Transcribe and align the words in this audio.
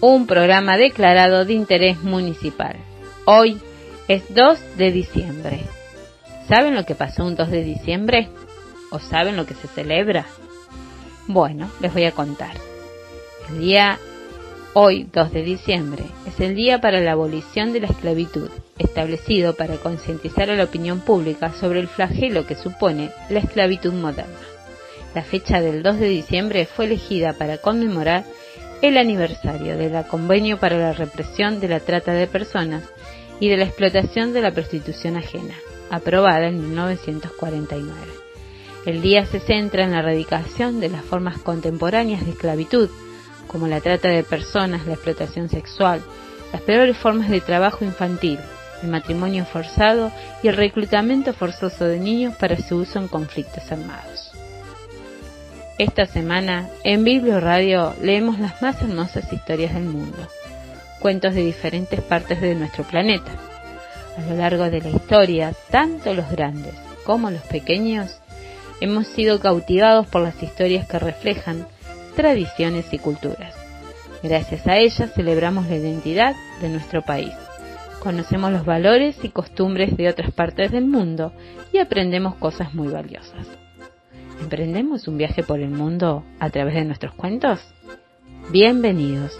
un 0.00 0.26
programa 0.26 0.78
declarado 0.78 1.44
de 1.44 1.52
interés 1.52 2.02
municipal. 2.02 2.76
Hoy 3.26 3.60
es 4.08 4.22
2 4.34 4.78
de 4.78 4.92
diciembre. 4.92 5.60
¿Saben 6.48 6.74
lo 6.74 6.86
que 6.86 6.94
pasó 6.94 7.24
un 7.24 7.36
2 7.36 7.50
de 7.50 7.62
diciembre? 7.62 8.30
¿O 8.90 8.98
saben 8.98 9.36
lo 9.36 9.44
que 9.44 9.54
se 9.54 9.68
celebra? 9.68 10.26
Bueno, 11.26 11.70
les 11.80 11.92
voy 11.92 12.04
a 12.04 12.12
contar. 12.12 12.52
El 13.50 13.60
día 13.60 13.98
hoy, 14.72 15.06
2 15.12 15.32
de 15.32 15.42
diciembre, 15.42 16.04
es 16.26 16.40
el 16.40 16.54
día 16.54 16.80
para 16.80 17.00
la 17.00 17.12
abolición 17.12 17.74
de 17.74 17.80
la 17.80 17.88
esclavitud, 17.88 18.48
establecido 18.78 19.54
para 19.54 19.76
concientizar 19.76 20.48
a 20.48 20.56
la 20.56 20.64
opinión 20.64 21.00
pública 21.00 21.52
sobre 21.52 21.80
el 21.80 21.88
flagelo 21.88 22.46
que 22.46 22.54
supone 22.54 23.10
la 23.28 23.40
esclavitud 23.40 23.92
moderna. 23.92 24.38
La 25.14 25.22
fecha 25.22 25.60
del 25.60 25.82
2 25.82 26.00
de 26.00 26.08
diciembre 26.08 26.64
fue 26.64 26.86
elegida 26.86 27.34
para 27.34 27.58
conmemorar 27.58 28.24
el 28.82 28.96
aniversario 28.96 29.76
del 29.76 30.06
Convenio 30.06 30.58
para 30.58 30.78
la 30.78 30.92
Represión 30.92 31.60
de 31.60 31.68
la 31.68 31.80
Trata 31.80 32.12
de 32.12 32.26
Personas 32.26 32.82
y 33.38 33.48
de 33.48 33.58
la 33.58 33.64
Explotación 33.64 34.32
de 34.32 34.40
la 34.40 34.52
Prostitución 34.52 35.16
Ajena, 35.16 35.54
aprobada 35.90 36.46
en 36.48 36.60
1949. 36.60 37.94
El 38.86 39.02
día 39.02 39.26
se 39.26 39.40
centra 39.40 39.84
en 39.84 39.92
la 39.92 39.98
erradicación 39.98 40.80
de 40.80 40.88
las 40.88 41.04
formas 41.04 41.38
contemporáneas 41.38 42.24
de 42.24 42.32
esclavitud, 42.32 42.88
como 43.46 43.66
la 43.66 43.82
trata 43.82 44.08
de 44.08 44.22
personas, 44.22 44.86
la 44.86 44.94
explotación 44.94 45.50
sexual, 45.50 46.00
las 46.52 46.62
peores 46.62 46.96
formas 46.96 47.28
de 47.28 47.42
trabajo 47.42 47.84
infantil, 47.84 48.38
el 48.82 48.88
matrimonio 48.88 49.44
forzado 49.44 50.10
y 50.42 50.48
el 50.48 50.56
reclutamiento 50.56 51.34
forzoso 51.34 51.84
de 51.84 51.98
niños 51.98 52.34
para 52.36 52.56
su 52.56 52.76
uso 52.76 52.98
en 52.98 53.08
conflictos 53.08 53.70
armados. 53.70 54.19
Esta 55.80 56.04
semana, 56.04 56.68
en 56.84 57.04
Biblio 57.04 57.40
Radio, 57.40 57.94
leemos 58.02 58.38
las 58.38 58.60
más 58.60 58.82
hermosas 58.82 59.32
historias 59.32 59.72
del 59.72 59.84
mundo, 59.84 60.28
cuentos 60.98 61.34
de 61.34 61.42
diferentes 61.42 62.02
partes 62.02 62.38
de 62.42 62.54
nuestro 62.54 62.84
planeta. 62.84 63.30
A 64.18 64.20
lo 64.28 64.36
largo 64.36 64.64
de 64.68 64.82
la 64.82 64.90
historia, 64.90 65.54
tanto 65.70 66.12
los 66.12 66.30
grandes 66.30 66.74
como 67.06 67.30
los 67.30 67.40
pequeños 67.44 68.20
hemos 68.82 69.06
sido 69.06 69.40
cautivados 69.40 70.06
por 70.06 70.20
las 70.20 70.42
historias 70.42 70.86
que 70.86 70.98
reflejan 70.98 71.66
tradiciones 72.14 72.92
y 72.92 72.98
culturas. 72.98 73.54
Gracias 74.22 74.66
a 74.66 74.76
ellas 74.76 75.14
celebramos 75.14 75.66
la 75.66 75.76
identidad 75.76 76.36
de 76.60 76.68
nuestro 76.68 77.00
país, 77.06 77.32
conocemos 78.02 78.52
los 78.52 78.66
valores 78.66 79.16
y 79.22 79.30
costumbres 79.30 79.96
de 79.96 80.10
otras 80.10 80.30
partes 80.30 80.72
del 80.72 80.84
mundo 80.84 81.32
y 81.72 81.78
aprendemos 81.78 82.34
cosas 82.34 82.74
muy 82.74 82.88
valiosas. 82.88 83.46
¿Emprendemos 84.40 85.06
un 85.06 85.18
viaje 85.18 85.42
por 85.42 85.60
el 85.60 85.70
mundo 85.70 86.24
a 86.38 86.50
través 86.50 86.74
de 86.74 86.84
nuestros 86.84 87.14
cuentos? 87.14 87.60
Bienvenidos. 88.50 89.36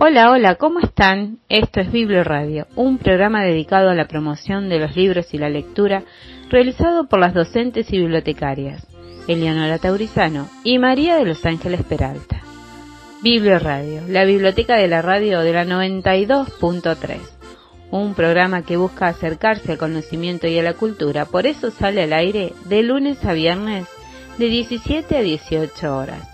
Hola, 0.00 0.30
hola, 0.30 0.54
¿cómo 0.56 0.80
están? 0.80 1.38
Esto 1.48 1.80
es 1.80 1.90
Biblio 1.90 2.22
Radio, 2.24 2.66
un 2.76 2.98
programa 2.98 3.42
dedicado 3.44 3.88
a 3.88 3.94
la 3.94 4.08
promoción 4.08 4.68
de 4.68 4.78
los 4.78 4.96
libros 4.96 5.32
y 5.32 5.38
la 5.38 5.48
lectura 5.48 6.04
realizado 6.50 7.08
por 7.08 7.18
las 7.18 7.34
docentes 7.34 7.92
y 7.92 7.98
bibliotecarias 7.98 8.86
Eleonora 9.26 9.78
Taurizano 9.78 10.48
y 10.64 10.78
María 10.78 11.16
de 11.16 11.24
los 11.24 11.44
Ángeles 11.44 11.82
Peralta. 11.82 12.42
Biblio 13.22 13.58
Radio, 13.58 14.02
la 14.08 14.24
biblioteca 14.24 14.76
de 14.76 14.88
la 14.88 15.02
radio 15.02 15.40
de 15.40 15.52
la 15.52 15.64
92.3 15.64 17.37
un 17.90 18.14
programa 18.14 18.62
que 18.62 18.76
busca 18.76 19.06
acercarse 19.06 19.72
al 19.72 19.78
conocimiento 19.78 20.46
y 20.46 20.58
a 20.58 20.62
la 20.62 20.74
cultura, 20.74 21.24
por 21.24 21.46
eso 21.46 21.70
sale 21.70 22.02
al 22.02 22.12
aire 22.12 22.52
de 22.66 22.82
lunes 22.82 23.24
a 23.24 23.32
viernes 23.32 23.86
de 24.36 24.46
17 24.46 25.16
a 25.16 25.20
18 25.20 25.96
horas. 25.96 26.28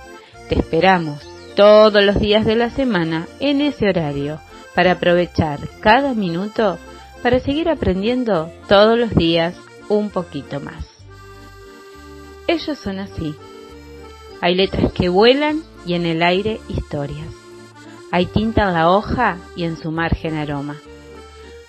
Te 0.48 0.58
esperamos 0.58 1.22
todos 1.54 2.02
los 2.02 2.18
días 2.18 2.44
de 2.44 2.56
la 2.56 2.70
semana 2.70 3.26
en 3.40 3.60
ese 3.60 3.88
horario 3.88 4.40
para 4.74 4.92
aprovechar 4.92 5.60
cada 5.80 6.14
minuto 6.14 6.78
para 7.22 7.40
seguir 7.40 7.68
aprendiendo 7.68 8.50
todos 8.68 8.98
los 8.98 9.14
días 9.14 9.56
un 9.88 10.10
poquito 10.10 10.60
más. 10.60 10.84
Ellos 12.46 12.78
son 12.78 12.98
así. 12.98 13.34
Hay 14.42 14.54
letras 14.54 14.92
que 14.92 15.08
vuelan 15.08 15.62
y 15.86 15.94
en 15.94 16.04
el 16.04 16.22
aire 16.22 16.60
historias. 16.68 17.28
Hay 18.10 18.26
tinta 18.26 18.68
en 18.68 18.74
la 18.74 18.90
hoja 18.90 19.38
y 19.56 19.64
en 19.64 19.78
su 19.78 19.90
margen 19.90 20.36
aroma. 20.36 20.76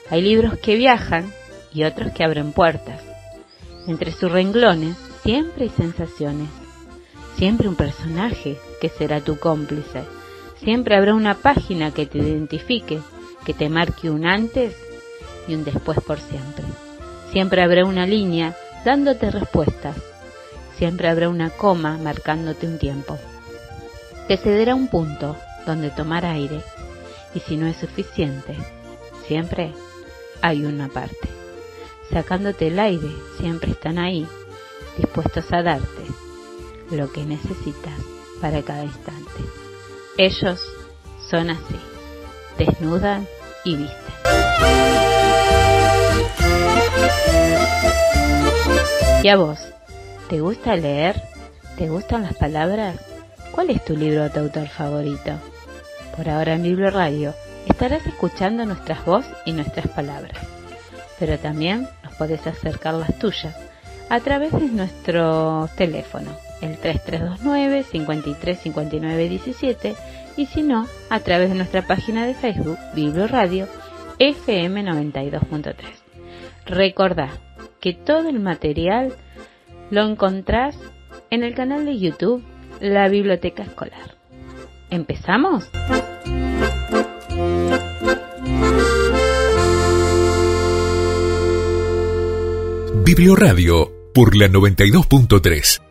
Hay 0.10 0.22
libros 0.22 0.60
que 0.60 0.76
viajan 0.76 1.32
y 1.74 1.84
otros 1.84 2.12
que 2.14 2.24
abren 2.24 2.52
puertas. 2.52 3.02
Entre 3.88 4.12
sus 4.12 4.32
renglones 4.32 4.96
siempre 5.24 5.64
hay 5.64 5.70
sensaciones. 5.70 6.50
Siempre 7.38 7.68
un 7.68 7.76
personaje 7.76 8.58
que 8.80 8.90
será 8.90 9.22
tu 9.22 9.40
cómplice. 9.40 10.04
Siempre 10.64 10.96
habrá 10.96 11.16
una 11.16 11.36
página 11.36 11.92
que 11.92 12.06
te 12.06 12.20
identifique, 12.20 13.00
que 13.46 13.54
te 13.54 13.68
marque 13.70 14.10
un 14.10 14.26
antes 14.26 14.76
y 15.48 15.56
un 15.56 15.64
después 15.64 16.00
por 16.02 16.20
siempre. 16.20 16.66
Siempre 17.32 17.62
habrá 17.62 17.86
una 17.86 18.06
línea 18.06 18.56
dándote 18.86 19.32
respuestas. 19.32 19.98
Siempre 20.78 21.10
habrá 21.10 21.30
una 21.30 21.50
coma 21.50 21.98
marcándote 21.98 22.68
un 22.68 22.78
tiempo. 22.78 23.18
Te 24.28 24.38
cederá 24.38 24.76
un 24.76 24.88
punto 24.88 25.36
donde 25.66 25.90
tomar 25.90 26.26
aire. 26.26 26.62
Y 27.34 27.40
si 27.40 27.58
no 27.58 27.68
es 27.68 27.78
suficiente, 27.78 28.56
siempre 29.28 29.74
hay 30.42 30.66
una 30.66 30.88
parte. 30.88 31.30
Sacándote 32.12 32.68
el 32.68 32.80
aire, 32.80 33.10
siempre 33.38 33.72
están 33.72 33.98
ahí, 33.98 34.28
dispuestos 34.98 35.52
a 35.52 35.64
darte 35.64 36.04
lo 36.92 37.12
que 37.12 37.26
necesitas 37.26 38.00
para 38.42 38.62
cada 38.62 38.84
instante. 38.84 39.44
Ellos 40.18 40.62
son 41.30 41.50
así, 41.50 41.80
desnudan 42.58 43.28
y 43.64 43.76
visten. 43.78 44.16
¿Y 49.24 49.30
a 49.30 49.38
vos? 49.38 49.60
¿Te 50.30 50.40
gusta 50.40 50.76
leer? 50.76 51.20
¿Te 51.78 51.90
gustan 51.90 52.22
las 52.22 52.36
palabras? 52.36 53.00
¿Cuál 53.52 53.72
es 53.72 53.84
tu 53.84 53.96
libro 53.96 54.30
de 54.30 54.40
autor 54.40 54.68
favorito? 54.68 55.32
Por 56.16 56.30
ahora 56.30 56.54
en 56.54 56.64
Biblio 56.64 56.92
Radio 56.92 57.34
estarás 57.66 58.06
escuchando 58.06 58.66
nuestras 58.66 59.04
voces 59.06 59.34
y 59.46 59.52
nuestras 59.52 59.88
palabras, 59.88 60.38
pero 61.20 61.38
también 61.40 61.88
nos 62.04 62.14
podés 62.16 62.46
acercar 62.48 62.94
las 62.94 63.18
tuyas 63.18 63.56
a 64.10 64.20
través 64.20 64.52
de 64.52 64.68
nuestro 64.68 65.70
teléfono, 65.76 66.32
el 66.62 66.78
3329 66.78 67.84
5359 67.84 69.30
17 69.30 69.96
y 70.38 70.46
si 70.48 70.64
no, 70.64 70.88
a 71.10 71.20
través 71.20 71.50
de 71.50 71.56
nuestra 71.56 71.88
página 71.88 72.26
de 72.26 72.34
Facebook, 72.34 72.78
Biblio 72.94 73.28
Radio 73.28 73.68
FM 74.20 74.84
92.3. 74.84 75.76
Recordá 76.66 77.30
que 77.80 77.94
todo 77.94 78.30
el 78.30 78.40
material 78.40 79.14
lo 79.92 80.04
encontrás 80.04 80.78
en 81.30 81.44
el 81.44 81.54
canal 81.54 81.86
de 81.86 82.00
YouTube 82.00 82.44
La 82.80 83.08
Biblioteca 83.08 83.64
Escolar. 83.64 84.16
¿Empezamos? 84.90 85.70
Biblioradio 93.04 93.92
por 94.14 94.36
la 94.36 94.48
92.3. 94.48 95.82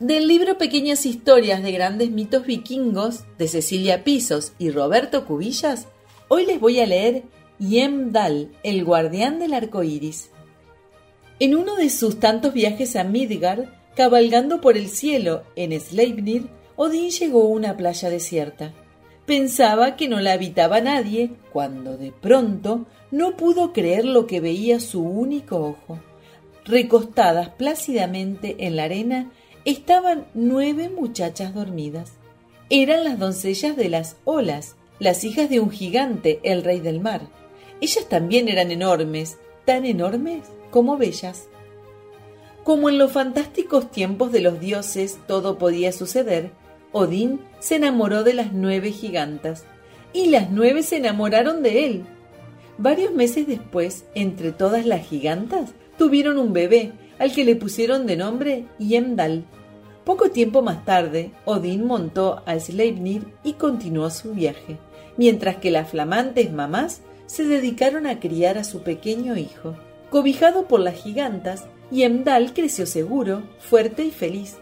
Del 0.00 0.28
libro 0.28 0.58
Pequeñas 0.58 1.06
historias 1.06 1.62
de 1.62 1.72
grandes 1.72 2.10
mitos 2.10 2.44
vikingos 2.46 3.24
de 3.38 3.48
Cecilia 3.48 4.04
Pisos 4.04 4.52
y 4.58 4.70
Roberto 4.70 5.24
Cubillas, 5.24 5.86
hoy 6.28 6.46
les 6.46 6.60
voy 6.60 6.80
a 6.80 6.86
leer 6.86 7.22
Yemdal, 7.58 8.50
el 8.62 8.84
guardián 8.84 9.38
del 9.38 9.54
arco 9.54 9.82
iris. 9.82 10.30
En 11.38 11.54
uno 11.54 11.76
de 11.76 11.90
sus 11.90 12.20
tantos 12.20 12.52
viajes 12.52 12.96
a 12.96 13.04
Midgard, 13.04 13.66
cabalgando 13.94 14.60
por 14.60 14.76
el 14.76 14.88
cielo 14.88 15.44
en 15.56 15.78
Sleipnir, 15.80 16.48
Odín 16.76 17.10
llegó 17.10 17.44
a 17.44 17.48
una 17.48 17.76
playa 17.76 18.10
desierta. 18.10 18.74
Pensaba 19.26 19.96
que 19.96 20.08
no 20.08 20.20
la 20.20 20.32
habitaba 20.32 20.80
nadie, 20.80 21.30
cuando 21.52 21.96
de 21.96 22.12
pronto 22.12 22.86
no 23.10 23.36
pudo 23.36 23.72
creer 23.72 24.04
lo 24.04 24.26
que 24.26 24.40
veía 24.40 24.80
su 24.80 25.02
único 25.02 25.56
ojo. 25.56 25.98
Recostadas 26.66 27.48
plácidamente 27.50 28.56
en 28.66 28.76
la 28.76 28.84
arena 28.84 29.30
estaban 29.64 30.26
nueve 30.34 30.90
muchachas 30.90 31.54
dormidas. 31.54 32.12
Eran 32.68 33.04
las 33.04 33.18
doncellas 33.18 33.76
de 33.76 33.88
las 33.88 34.16
olas, 34.24 34.76
las 34.98 35.24
hijas 35.24 35.48
de 35.48 35.60
un 35.60 35.70
gigante, 35.70 36.40
el 36.42 36.62
rey 36.62 36.80
del 36.80 37.00
mar. 37.00 37.22
Ellas 37.80 38.08
también 38.08 38.48
eran 38.48 38.70
enormes, 38.70 39.38
tan 39.64 39.86
enormes 39.86 40.44
como 40.70 40.98
bellas. 40.98 41.48
Como 42.62 42.88
en 42.88 42.98
los 42.98 43.12
fantásticos 43.12 43.90
tiempos 43.90 44.32
de 44.32 44.40
los 44.40 44.60
dioses 44.60 45.18
todo 45.26 45.58
podía 45.58 45.92
suceder, 45.92 46.50
Odín 46.92 47.40
se 47.64 47.76
enamoró 47.76 48.24
de 48.24 48.34
las 48.34 48.52
nueve 48.52 48.92
gigantas, 48.92 49.64
y 50.12 50.26
las 50.26 50.50
nueve 50.50 50.82
se 50.82 50.98
enamoraron 50.98 51.62
de 51.62 51.86
él. 51.86 52.04
Varios 52.76 53.14
meses 53.14 53.46
después, 53.46 54.04
entre 54.14 54.52
todas 54.52 54.84
las 54.84 55.06
gigantas, 55.06 55.70
tuvieron 55.96 56.36
un 56.36 56.52
bebé, 56.52 56.92
al 57.18 57.32
que 57.32 57.42
le 57.42 57.56
pusieron 57.56 58.04
de 58.04 58.18
nombre 58.18 58.66
Yemdal. 58.78 59.46
Poco 60.04 60.28
tiempo 60.28 60.60
más 60.60 60.84
tarde, 60.84 61.30
Odín 61.46 61.86
montó 61.86 62.42
a 62.44 62.60
Sleipnir 62.60 63.28
y 63.42 63.54
continuó 63.54 64.10
su 64.10 64.34
viaje, 64.34 64.76
mientras 65.16 65.56
que 65.56 65.70
las 65.70 65.88
flamantes 65.88 66.52
mamás 66.52 67.00
se 67.24 67.46
dedicaron 67.46 68.06
a 68.06 68.20
criar 68.20 68.58
a 68.58 68.64
su 68.64 68.82
pequeño 68.82 69.38
hijo. 69.38 69.74
Cobijado 70.10 70.68
por 70.68 70.80
las 70.80 70.96
gigantas, 70.96 71.64
Yemdal 71.90 72.52
creció 72.52 72.84
seguro, 72.84 73.42
fuerte 73.58 74.04
y 74.04 74.10
feliz. 74.10 74.58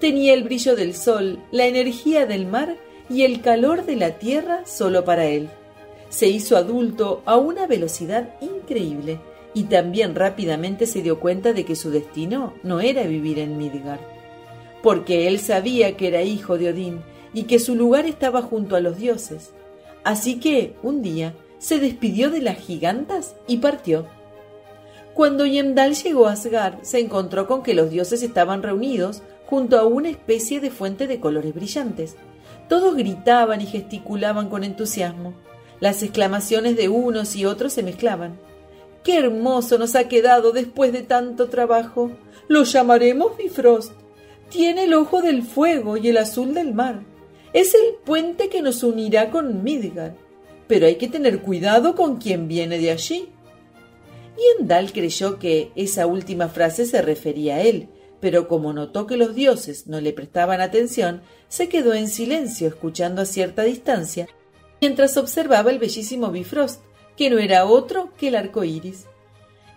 Tenía 0.00 0.34
el 0.34 0.44
brillo 0.44 0.76
del 0.76 0.94
sol, 0.94 1.38
la 1.50 1.66
energía 1.66 2.26
del 2.26 2.46
mar 2.46 2.76
y 3.08 3.22
el 3.22 3.40
calor 3.40 3.86
de 3.86 3.96
la 3.96 4.18
tierra 4.18 4.66
solo 4.66 5.04
para 5.04 5.26
él. 5.26 5.48
Se 6.10 6.26
hizo 6.26 6.56
adulto 6.56 7.22
a 7.24 7.36
una 7.36 7.66
velocidad 7.66 8.34
increíble 8.40 9.20
y 9.54 9.64
también 9.64 10.14
rápidamente 10.14 10.86
se 10.86 11.00
dio 11.00 11.18
cuenta 11.18 11.54
de 11.54 11.64
que 11.64 11.76
su 11.76 11.90
destino 11.90 12.52
no 12.62 12.80
era 12.80 13.04
vivir 13.04 13.38
en 13.38 13.56
Midgard, 13.56 14.00
porque 14.82 15.28
él 15.28 15.38
sabía 15.38 15.96
que 15.96 16.08
era 16.08 16.22
hijo 16.22 16.58
de 16.58 16.70
Odín 16.70 17.00
y 17.32 17.44
que 17.44 17.58
su 17.58 17.74
lugar 17.74 18.04
estaba 18.04 18.42
junto 18.42 18.76
a 18.76 18.80
los 18.80 18.98
dioses. 18.98 19.52
Así 20.04 20.38
que, 20.38 20.74
un 20.82 21.00
día, 21.00 21.34
se 21.58 21.78
despidió 21.78 22.30
de 22.30 22.42
las 22.42 22.58
gigantas 22.58 23.34
y 23.46 23.56
partió. 23.56 24.06
Cuando 25.14 25.46
Yemdal 25.46 25.94
llegó 25.94 26.26
a 26.26 26.32
Asgard, 26.32 26.82
se 26.82 27.00
encontró 27.00 27.46
con 27.46 27.62
que 27.62 27.72
los 27.72 27.90
dioses 27.90 28.22
estaban 28.22 28.62
reunidos 28.62 29.22
junto 29.46 29.78
a 29.78 29.86
una 29.86 30.08
especie 30.08 30.60
de 30.60 30.70
fuente 30.70 31.06
de 31.06 31.20
colores 31.20 31.54
brillantes. 31.54 32.16
Todos 32.68 32.96
gritaban 32.96 33.60
y 33.60 33.66
gesticulaban 33.66 34.48
con 34.48 34.64
entusiasmo. 34.64 35.34
Las 35.80 36.02
exclamaciones 36.02 36.76
de 36.76 36.88
unos 36.88 37.36
y 37.36 37.44
otros 37.44 37.72
se 37.72 37.82
mezclaban. 37.82 38.38
Qué 39.04 39.18
hermoso 39.18 39.78
nos 39.78 39.94
ha 39.94 40.08
quedado 40.08 40.50
después 40.52 40.92
de 40.92 41.02
tanto 41.02 41.48
trabajo. 41.48 42.10
Lo 42.48 42.64
llamaremos 42.64 43.36
Bifrost. 43.36 43.92
Tiene 44.48 44.84
el 44.84 44.94
ojo 44.94 45.22
del 45.22 45.42
fuego 45.42 45.96
y 45.96 46.08
el 46.08 46.18
azul 46.18 46.54
del 46.54 46.74
mar. 46.74 47.02
Es 47.52 47.74
el 47.74 47.94
puente 48.04 48.48
que 48.48 48.62
nos 48.62 48.82
unirá 48.82 49.30
con 49.30 49.62
Midgard. 49.62 50.14
Pero 50.66 50.86
hay 50.86 50.96
que 50.96 51.08
tener 51.08 51.40
cuidado 51.40 51.94
con 51.94 52.16
quien 52.16 52.48
viene 52.48 52.78
de 52.78 52.90
allí. 52.90 53.28
Y 54.36 54.60
Endal 54.60 54.92
creyó 54.92 55.38
que 55.38 55.70
esa 55.76 56.06
última 56.06 56.48
frase 56.48 56.84
se 56.84 57.00
refería 57.00 57.56
a 57.56 57.62
él, 57.62 57.88
pero 58.20 58.48
como 58.48 58.72
notó 58.72 59.06
que 59.06 59.16
los 59.16 59.34
dioses 59.34 59.86
no 59.86 60.00
le 60.00 60.12
prestaban 60.12 60.60
atención, 60.60 61.22
se 61.48 61.68
quedó 61.68 61.94
en 61.94 62.08
silencio 62.08 62.68
escuchando 62.68 63.22
a 63.22 63.26
cierta 63.26 63.62
distancia, 63.62 64.28
mientras 64.80 65.16
observaba 65.16 65.70
el 65.70 65.78
bellísimo 65.78 66.30
Bifrost, 66.30 66.82
que 67.16 67.30
no 67.30 67.38
era 67.38 67.66
otro 67.66 68.10
que 68.16 68.28
el 68.28 68.36
arco 68.36 68.64
iris. 68.64 69.06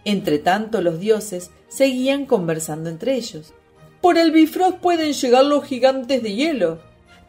Entretanto, 0.06 0.82
los 0.82 1.00
dioses 1.00 1.52
seguían 1.68 2.26
conversando 2.26 2.90
entre 2.90 3.16
ellos. 3.16 3.54
Por 4.02 4.18
el 4.18 4.32
Bifrost 4.32 4.78
pueden 4.78 5.14
llegar 5.14 5.46
los 5.46 5.66
gigantes 5.66 6.24
de 6.24 6.34
hielo, 6.34 6.80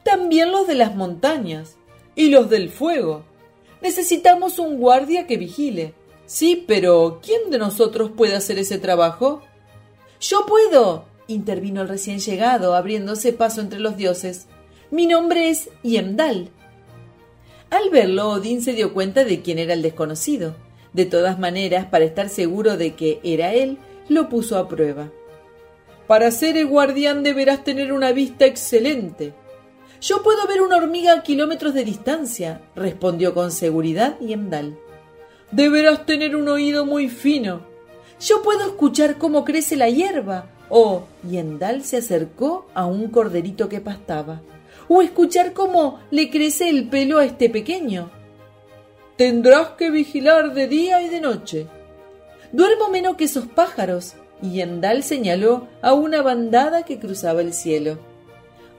también 0.04 0.52
los 0.52 0.66
de 0.66 0.76
las 0.76 0.94
montañas 0.94 1.76
y 2.14 2.28
los 2.30 2.48
del 2.48 2.70
fuego. 2.70 3.24
Necesitamos 3.82 4.58
un 4.58 4.78
guardia 4.78 5.26
que 5.26 5.36
vigile. 5.36 5.94
Sí, 6.26 6.64
pero 6.66 7.20
¿quién 7.22 7.50
de 7.50 7.58
nosotros 7.58 8.12
puede 8.16 8.36
hacer 8.36 8.58
ese 8.58 8.78
trabajo? 8.78 9.42
Yo 10.20 10.46
puedo, 10.46 11.06
intervino 11.26 11.82
el 11.82 11.88
recién 11.88 12.18
llegado, 12.20 12.74
abriéndose 12.74 13.32
paso 13.32 13.60
entre 13.60 13.80
los 13.80 13.96
dioses. 13.96 14.46
Mi 14.90 15.06
nombre 15.06 15.48
es 15.48 15.70
Yemdal 15.82 16.50
al 17.70 17.88
verlo, 17.90 18.30
Odín 18.30 18.62
se 18.62 18.72
dio 18.72 18.92
cuenta 18.92 19.24
de 19.24 19.42
quién 19.42 19.60
era 19.60 19.74
el 19.74 19.82
desconocido. 19.82 20.56
De 20.92 21.04
todas 21.04 21.38
maneras, 21.38 21.86
para 21.86 22.04
estar 22.04 22.28
seguro 22.28 22.76
de 22.76 22.96
que 22.96 23.20
era 23.22 23.54
él, 23.54 23.78
lo 24.08 24.28
puso 24.28 24.58
a 24.58 24.68
prueba. 24.68 25.12
Para 26.08 26.32
ser 26.32 26.56
el 26.56 26.66
guardián 26.66 27.22
deberás 27.22 27.62
tener 27.62 27.92
una 27.92 28.10
vista 28.10 28.44
excelente. 28.44 29.34
Yo 30.00 30.24
puedo 30.24 30.48
ver 30.48 30.62
una 30.62 30.78
hormiga 30.78 31.12
a 31.12 31.22
kilómetros 31.22 31.72
de 31.72 31.84
distancia, 31.84 32.60
respondió 32.74 33.34
con 33.34 33.52
seguridad 33.52 34.18
Yemdal. 34.18 34.76
Deberás 35.52 36.06
tener 36.06 36.34
un 36.34 36.48
oído 36.48 36.84
muy 36.84 37.08
fino. 37.08 37.69
Yo 38.20 38.42
puedo 38.42 38.66
escuchar 38.66 39.16
cómo 39.16 39.44
crece 39.44 39.76
la 39.76 39.88
hierba. 39.88 40.46
Oh, 40.68 41.04
Yendal 41.28 41.84
se 41.84 41.96
acercó 41.96 42.66
a 42.74 42.86
un 42.86 43.08
corderito 43.08 43.68
que 43.68 43.80
pastaba 43.80 44.42
o 44.88 45.02
escuchar 45.02 45.52
cómo 45.52 46.00
le 46.10 46.30
crece 46.30 46.68
el 46.68 46.88
pelo 46.88 47.18
a 47.18 47.24
este 47.24 47.48
pequeño. 47.48 48.10
Tendrás 49.16 49.68
que 49.70 49.90
vigilar 49.90 50.52
de 50.52 50.66
día 50.66 51.00
y 51.00 51.08
de 51.08 51.20
noche. 51.20 51.66
Duermo 52.52 52.88
menos 52.88 53.16
que 53.16 53.24
esos 53.24 53.46
pájaros. 53.46 54.14
Y 54.42 54.52
Yendal 54.52 55.02
señaló 55.02 55.68
a 55.80 55.92
una 55.92 56.22
bandada 56.22 56.82
que 56.82 56.98
cruzaba 56.98 57.40
el 57.40 57.52
cielo. 57.52 57.98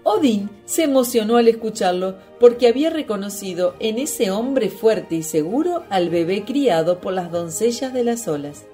Odín 0.04 0.50
se 0.66 0.84
emocionó 0.84 1.38
al 1.38 1.48
escucharlo 1.48 2.18
porque 2.40 2.68
había 2.68 2.90
reconocido 2.90 3.76
en 3.80 4.00
ese 4.00 4.32
hombre 4.32 4.70
fuerte 4.70 5.16
y 5.16 5.24
seguro 5.24 5.84
al 5.90 6.10
bebé 6.10 6.44
criado 6.44 7.00
por 7.00 7.14
las 7.14 7.32
doncellas 7.32 7.94
de 7.94 8.04
las 8.04 8.28
olas. 8.28 8.66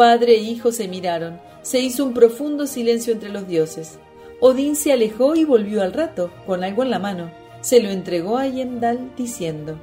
Padre 0.00 0.36
e 0.36 0.38
hijo 0.38 0.72
se 0.72 0.88
miraron, 0.88 1.38
se 1.60 1.78
hizo 1.78 2.06
un 2.06 2.14
profundo 2.14 2.66
silencio 2.66 3.12
entre 3.12 3.28
los 3.28 3.46
dioses. 3.46 3.98
Odín 4.40 4.74
se 4.74 4.94
alejó 4.94 5.34
y 5.36 5.44
volvió 5.44 5.82
al 5.82 5.92
rato, 5.92 6.30
con 6.46 6.64
algo 6.64 6.82
en 6.82 6.88
la 6.88 6.98
mano. 6.98 7.30
Se 7.60 7.82
lo 7.82 7.90
entregó 7.90 8.38
a 8.38 8.46
Yendal 8.46 9.10
diciendo, 9.14 9.78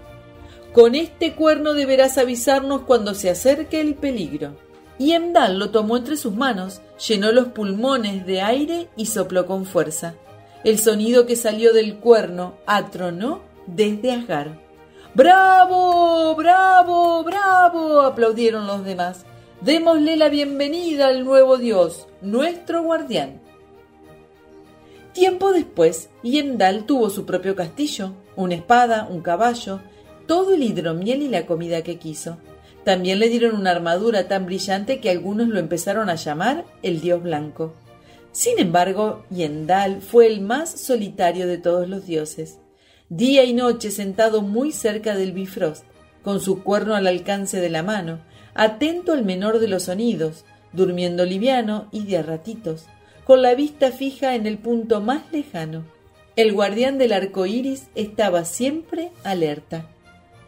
Con 0.74 0.96
este 0.96 1.36
cuerno 1.36 1.76
deberás 1.76 2.18
avisarnos 2.18 2.82
cuando 2.82 3.14
se 3.14 3.30
acerque 3.30 3.80
el 3.80 3.94
peligro. 3.94 4.56
Yendal 4.98 5.60
lo 5.60 5.70
tomó 5.70 5.98
entre 5.98 6.18
sus 6.18 6.34
manos, 6.34 6.82
llenó 7.08 7.32
los 7.32 7.50
pulmones 7.50 8.26
de 8.26 8.42
aire 8.42 8.88
y 8.96 9.06
sopló 9.06 9.46
con 9.46 9.66
fuerza. 9.66 10.16
El 10.64 10.80
sonido 10.80 11.28
que 11.28 11.36
salió 11.36 11.74
del 11.74 11.98
cuerno 11.98 12.56
atronó 12.66 13.44
desde 13.68 14.14
Asgard. 14.14 14.54
¡Bravo! 15.14 16.36
¡Bravo! 16.36 17.24
¡Bravo! 17.24 18.02
aplaudieron 18.02 18.66
los 18.66 18.84
demás. 18.84 19.27
Démosle 19.62 20.18
la 20.18 20.30
bienvenida 20.30 21.08
al 21.08 21.26
nuevo 21.26 21.58
dios, 21.58 22.08
nuestro 22.22 22.84
guardián. 22.84 23.42
Tiempo 25.14 25.52
después, 25.52 26.10
Yendal 26.22 26.86
tuvo 26.86 27.10
su 27.10 27.26
propio 27.26 27.56
castillo, 27.56 28.14
una 28.36 28.54
espada, 28.54 29.08
un 29.10 29.22
caballo, 29.22 29.82
todo 30.28 30.54
el 30.54 30.62
hidromiel 30.62 31.24
y 31.24 31.30
la 31.30 31.48
comida 31.48 31.82
que 31.82 31.98
quiso. 31.98 32.38
También 32.84 33.18
le 33.18 33.30
dieron 33.30 33.56
una 33.56 33.72
armadura 33.72 34.28
tan 34.28 34.46
brillante 34.46 35.00
que 35.00 35.10
algunos 35.10 35.48
lo 35.48 35.58
empezaron 35.58 36.12
a 36.12 36.16
llamar 36.16 36.64
el 36.84 37.02
dios 37.02 37.24
blanco. 37.24 37.74
Sin 38.32 38.60
embargo, 38.60 39.26
Yendal 39.32 40.04
fue 40.04 40.28
el 40.28 40.40
más 40.40 40.70
solitario 40.70 41.48
de 41.48 41.58
todos 41.58 41.90
los 41.90 42.06
dioses. 42.06 42.60
Día 43.10 43.44
y 43.44 43.54
noche 43.54 43.90
sentado 43.90 44.44
muy 44.44 44.72
cerca 44.72 45.16
del 45.16 45.32
Bifrost, 45.32 45.84
con 46.22 46.42
su 46.42 46.62
cuerno 46.62 46.94
al 46.94 47.08
alcance 47.08 47.60
de 47.60 47.70
la 47.70 47.82
mano, 47.82 48.20
atento 48.58 49.14
al 49.14 49.24
menor 49.24 49.60
de 49.60 49.68
los 49.68 49.84
sonidos, 49.84 50.44
durmiendo 50.74 51.26
liviano 51.26 51.88
y 51.92 52.06
de 52.06 52.18
a 52.18 52.24
ratitos, 52.24 52.88
con 53.24 53.44
la 53.44 53.54
vista 53.54 53.92
fija 53.92 54.34
en 54.34 54.48
el 54.48 54.58
punto 54.58 55.00
más 55.00 55.32
lejano. 55.32 55.86
El 56.36 56.54
guardián 56.54 56.98
del 56.98 57.14
arco 57.14 57.46
iris 57.46 57.88
estaba 57.94 58.46
siempre 58.46 59.12
alerta. 59.24 59.88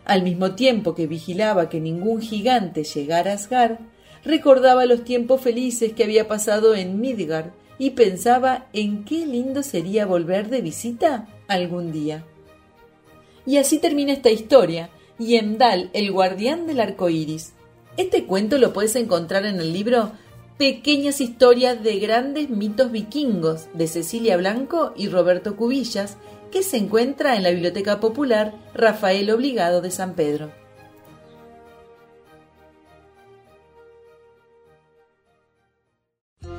Al 0.06 0.24
mismo 0.24 0.56
tiempo 0.56 0.96
que 0.96 1.06
vigilaba 1.06 1.70
que 1.70 1.80
ningún 1.80 2.20
gigante 2.22 2.84
llegara 2.84 3.32
a 3.32 3.36
Asgard, 3.36 3.78
recordaba 4.26 4.88
los 4.88 5.04
tiempos 5.04 5.40
felices 5.42 5.94
que 5.94 6.04
había 6.04 6.28
pasado 6.28 6.74
en 6.74 7.00
Midgard 7.00 7.52
y 7.78 7.92
pensaba 7.92 8.66
en 8.74 9.06
qué 9.06 9.28
lindo 9.28 9.62
sería 9.62 10.08
volver 10.08 10.50
de 10.50 10.62
visita 10.62 11.28
algún 11.48 11.92
día. 11.92 12.26
Y 13.46 13.58
así 13.58 13.78
termina 13.78 14.14
esta 14.14 14.32
historia, 14.32 14.90
Yemdal, 15.20 15.92
el 15.94 16.12
guardián 16.12 16.66
del 16.66 16.80
arco 16.80 17.10
iris. 17.10 17.54
Este 18.00 18.24
cuento 18.24 18.58
lo 18.60 18.72
puedes 18.72 18.96
encontrar 18.96 19.46
en 19.46 19.60
el 19.60 19.74
libro 19.74 20.14
Pequeñas 20.58 21.20
historias 21.20 21.84
de 21.84 22.00
grandes 22.00 22.50
mitos 22.50 22.94
vikingos 22.94 23.68
de 23.74 23.88
Cecilia 23.88 24.38
Blanco 24.38 24.94
y 24.96 25.10
Roberto 25.10 25.58
Cubillas, 25.58 26.16
que 26.50 26.64
se 26.64 26.78
encuentra 26.78 27.36
en 27.36 27.44
la 27.44 27.50
Biblioteca 27.50 28.00
Popular 28.00 28.54
Rafael 28.74 29.30
Obligado 29.32 29.82
de 29.82 29.92
San 29.92 30.14
Pedro. 30.14 30.50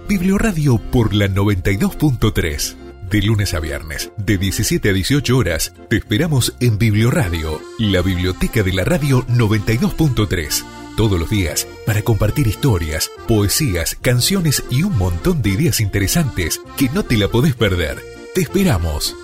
Biblioradio 0.07 0.77
por 0.91 1.15
la 1.15 1.27
92.3. 1.27 2.77
De 3.09 3.23
lunes 3.23 3.55
a 3.55 3.61
viernes, 3.61 4.13
de 4.19 4.37
17 4.37 4.91
a 4.91 4.93
18 4.93 5.39
horas, 5.39 5.73
te 5.89 5.97
esperamos 5.97 6.55
en 6.61 6.77
Biblioradio, 6.77 7.63
la 7.79 8.03
biblioteca 8.03 8.63
de 8.63 8.75
la 8.75 8.85
radio 8.85 9.27
92.3. 9.27 10.80
Todos 11.01 11.19
los 11.19 11.31
días, 11.31 11.67
para 11.87 12.03
compartir 12.03 12.47
historias, 12.47 13.11
poesías, 13.27 13.97
canciones 14.03 14.63
y 14.69 14.83
un 14.83 14.99
montón 14.99 15.41
de 15.41 15.49
ideas 15.49 15.81
interesantes 15.81 16.61
que 16.77 16.91
no 16.91 17.07
te 17.07 17.17
la 17.17 17.29
podés 17.29 17.55
perder. 17.55 18.05
Te 18.35 18.43
esperamos. 18.43 19.17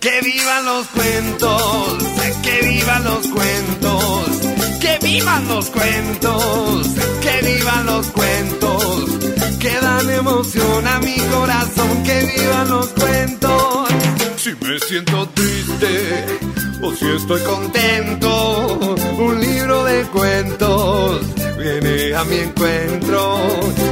Que 0.00 0.20
vivan 0.20 0.64
los 0.64 0.84
cuentos, 0.88 1.96
que 2.42 2.66
vivan 2.66 3.04
los 3.04 3.26
cuentos, 3.28 4.30
que 4.80 4.98
vivan 5.00 5.46
los 5.46 5.66
cuentos, 5.70 6.86
que 7.22 7.46
vivan 7.46 7.86
los 7.86 8.06
cuentos, 8.08 9.04
que 9.60 9.70
dan 9.80 10.10
emoción 10.10 10.88
a 10.88 10.98
mi 10.98 11.18
corazón, 11.18 12.02
que 12.02 12.34
vivan 12.36 12.68
los 12.68 12.86
cuentos. 12.88 13.87
Si 14.48 14.54
me 14.64 14.78
siento 14.78 15.28
triste 15.34 16.24
o 16.82 16.90
si 16.94 17.06
estoy 17.06 17.42
contento, 17.42 18.96
un 19.18 19.38
libro 19.38 19.84
de 19.84 20.02
cuentos 20.04 21.20
viene 21.58 22.14
a 22.14 22.24
mi 22.24 22.36
encuentro. 22.36 23.40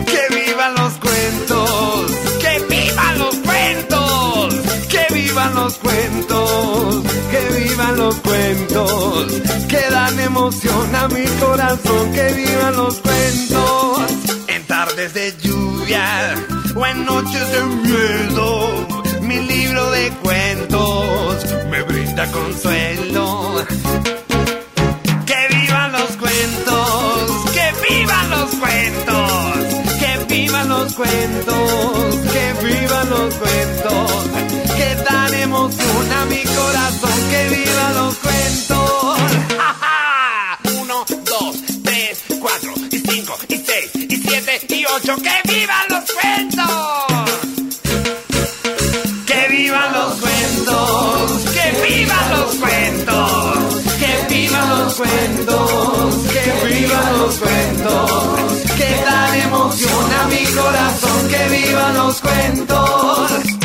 Que 0.07 0.35
vivan 0.35 0.75
los 0.77 0.95
cuentos, 0.95 2.11
que 2.41 2.75
vivan 2.75 3.19
los 3.19 3.35
cuentos, 3.35 4.55
que 4.89 5.15
vivan 5.15 5.55
los 5.57 5.75
cuentos, 5.75 7.03
que 7.31 7.61
vivan 7.61 7.97
los 7.99 8.15
cuentos, 8.15 9.27
que 9.69 9.91
dan 9.91 10.19
emoción 10.21 10.95
a 10.95 11.09
mi 11.09 11.27
corazón, 11.39 12.13
que 12.15 12.33
vivan 12.33 12.77
los 12.77 12.95
cuentos. 13.01 14.01
En 14.49 14.65
tardes 14.65 15.13
de 15.13 15.35
lluvia 15.43 16.35
o 16.75 16.87
en 16.87 17.05
noches 17.05 17.53
de 17.53 17.63
miedo, 17.63 19.06
mi 19.37 19.47
libro 19.49 19.91
de 19.91 20.11
cuentos 20.23 21.47
me 21.71 21.83
brinda 21.83 22.31
consuelo. 22.31 23.65
Que 25.27 25.49
vivan 25.57 25.93
los 25.93 26.11
cuentos, 26.17 27.51
que 27.53 27.67
vivan 27.89 28.31
los 28.31 28.51
cuentos, 28.55 29.33
que 30.01 30.35
vivan 30.35 30.69
los 30.69 30.93
cuentos, 30.95 32.17
que 32.33 32.67
vivan 32.67 33.11
los 33.11 33.35
cuentos, 33.35 34.11
que 34.77 34.95
dan 35.09 35.35
emoción 35.35 36.13
a 36.13 36.25
mi 36.27 36.43
corazón, 36.43 37.19
que 37.31 37.49
vivan 37.57 37.95
los 37.95 38.15
cuentos. 38.17 39.19
¡Ja, 39.59 39.75
ja! 39.81 40.59
Uno, 40.81 41.05
dos, 41.25 41.57
tres, 41.85 42.23
cuatro, 42.41 42.73
y 42.91 42.99
cinco, 42.99 43.37
y 43.49 43.57
seis, 43.57 43.91
y 43.95 44.17
siete, 44.17 44.75
y 44.75 44.85
ocho, 44.87 45.17
que 45.17 45.53
vivan 45.53 45.87
los 45.91 46.05
cuentos. 46.13 47.06
Corazón, 60.67 61.29
que 61.29 61.49
vivan 61.49 61.95
los 61.95 62.21
cuentos, 62.21 63.56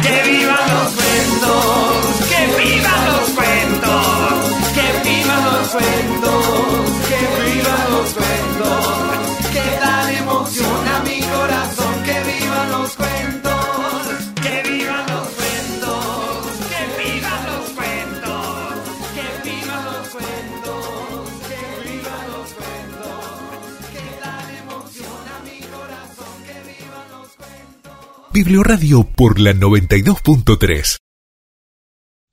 Biblioradio 28.52 29.06
por 29.06 29.40
la 29.40 29.54
92.3. 29.54 30.98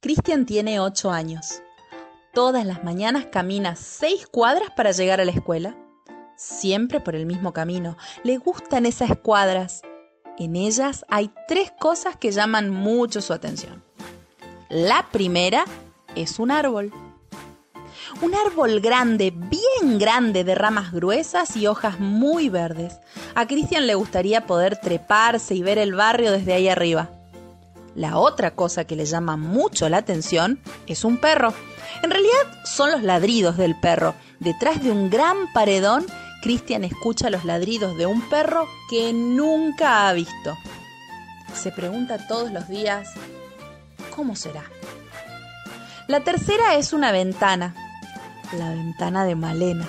Cristian 0.02 0.46
tiene 0.46 0.80
8 0.80 1.12
años. 1.12 1.62
Todas 2.34 2.66
las 2.66 2.82
mañanas 2.82 3.26
camina 3.30 3.76
6 3.76 4.26
cuadras 4.26 4.68
para 4.76 4.90
llegar 4.90 5.20
a 5.20 5.24
la 5.24 5.30
escuela. 5.30 5.76
Siempre 6.36 6.98
por 6.98 7.14
el 7.14 7.24
mismo 7.24 7.52
camino. 7.52 7.96
Le 8.24 8.36
gustan 8.36 8.84
esas 8.84 9.16
cuadras. 9.18 9.82
En 10.40 10.56
ellas 10.56 11.06
hay 11.08 11.30
tres 11.46 11.70
cosas 11.78 12.16
que 12.16 12.32
llaman 12.32 12.68
mucho 12.68 13.20
su 13.20 13.32
atención. 13.32 13.84
La 14.70 15.06
primera 15.12 15.66
es 16.16 16.40
un 16.40 16.50
árbol. 16.50 16.92
Un 18.22 18.34
árbol 18.34 18.80
grande, 18.80 19.32
bien 19.32 19.98
grande, 19.98 20.44
de 20.44 20.54
ramas 20.54 20.92
gruesas 20.92 21.56
y 21.56 21.66
hojas 21.66 22.00
muy 22.00 22.48
verdes. 22.48 22.98
A 23.34 23.46
Cristian 23.46 23.86
le 23.86 23.94
gustaría 23.94 24.46
poder 24.46 24.76
treparse 24.76 25.54
y 25.54 25.62
ver 25.62 25.78
el 25.78 25.94
barrio 25.94 26.32
desde 26.32 26.54
ahí 26.54 26.68
arriba. 26.68 27.10
La 27.94 28.16
otra 28.16 28.52
cosa 28.52 28.84
que 28.84 28.96
le 28.96 29.06
llama 29.06 29.36
mucho 29.36 29.88
la 29.88 29.98
atención 29.98 30.60
es 30.86 31.04
un 31.04 31.18
perro. 31.18 31.52
En 32.02 32.10
realidad 32.10 32.64
son 32.64 32.92
los 32.92 33.02
ladridos 33.02 33.56
del 33.56 33.78
perro. 33.78 34.14
Detrás 34.40 34.82
de 34.82 34.90
un 34.90 35.10
gran 35.10 35.52
paredón, 35.52 36.06
Cristian 36.42 36.84
escucha 36.84 37.30
los 37.30 37.44
ladridos 37.44 37.96
de 37.96 38.06
un 38.06 38.20
perro 38.28 38.68
que 38.88 39.12
nunca 39.12 40.08
ha 40.08 40.12
visto. 40.12 40.56
Se 41.54 41.72
pregunta 41.72 42.26
todos 42.28 42.52
los 42.52 42.68
días, 42.68 43.08
¿cómo 44.14 44.36
será? 44.36 44.64
La 46.06 46.20
tercera 46.20 46.76
es 46.76 46.92
una 46.92 47.10
ventana, 47.10 47.74
la 48.52 48.70
ventana 48.70 49.24
de 49.24 49.34
Malena, 49.34 49.86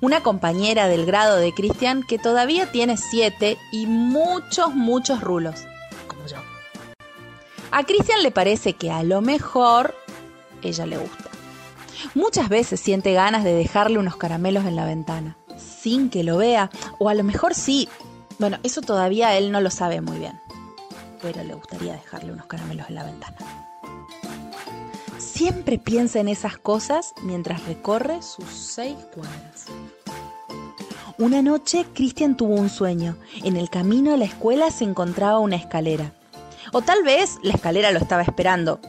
una 0.00 0.22
compañera 0.22 0.88
del 0.88 1.06
grado 1.06 1.36
de 1.36 1.52
Cristian 1.52 2.02
que 2.02 2.18
todavía 2.18 2.70
tiene 2.70 2.96
siete 2.96 3.58
y 3.72 3.86
muchos, 3.86 4.74
muchos 4.74 5.20
rulos, 5.20 5.64
como 6.06 6.26
yo. 6.26 6.36
A 7.70 7.84
Cristian 7.84 8.22
le 8.22 8.30
parece 8.30 8.74
que 8.74 8.90
a 8.90 9.02
lo 9.02 9.20
mejor 9.20 9.94
ella 10.62 10.86
le 10.86 10.98
gusta. 10.98 11.30
Muchas 12.14 12.48
veces 12.48 12.80
siente 12.80 13.12
ganas 13.12 13.44
de 13.44 13.52
dejarle 13.52 13.98
unos 13.98 14.16
caramelos 14.16 14.64
en 14.64 14.76
la 14.76 14.86
ventana, 14.86 15.36
sin 15.58 16.10
que 16.10 16.24
lo 16.24 16.38
vea, 16.38 16.70
o 16.98 17.08
a 17.08 17.14
lo 17.14 17.24
mejor 17.24 17.54
sí. 17.54 17.88
Bueno, 18.38 18.58
eso 18.62 18.80
todavía 18.80 19.36
él 19.36 19.52
no 19.52 19.60
lo 19.60 19.70
sabe 19.70 20.00
muy 20.00 20.18
bien, 20.18 20.40
pero 21.20 21.44
le 21.44 21.54
gustaría 21.54 21.92
dejarle 21.92 22.32
unos 22.32 22.46
caramelos 22.46 22.88
en 22.88 22.94
la 22.94 23.04
ventana. 23.04 23.69
Siempre 25.40 25.78
piensa 25.78 26.20
en 26.20 26.28
esas 26.28 26.58
cosas 26.58 27.14
mientras 27.22 27.64
recorre 27.66 28.20
sus 28.20 28.44
seis 28.44 28.94
cuadras. 29.14 29.68
Una 31.16 31.40
noche, 31.40 31.86
Cristian 31.94 32.36
tuvo 32.36 32.56
un 32.56 32.68
sueño. 32.68 33.16
En 33.42 33.56
el 33.56 33.70
camino 33.70 34.12
a 34.12 34.18
la 34.18 34.26
escuela 34.26 34.70
se 34.70 34.84
encontraba 34.84 35.38
una 35.38 35.56
escalera. 35.56 36.12
O 36.74 36.82
tal 36.82 37.04
vez 37.04 37.38
la 37.42 37.54
escalera 37.54 37.90
lo 37.90 38.00
estaba 38.00 38.20
esperando. 38.20 38.80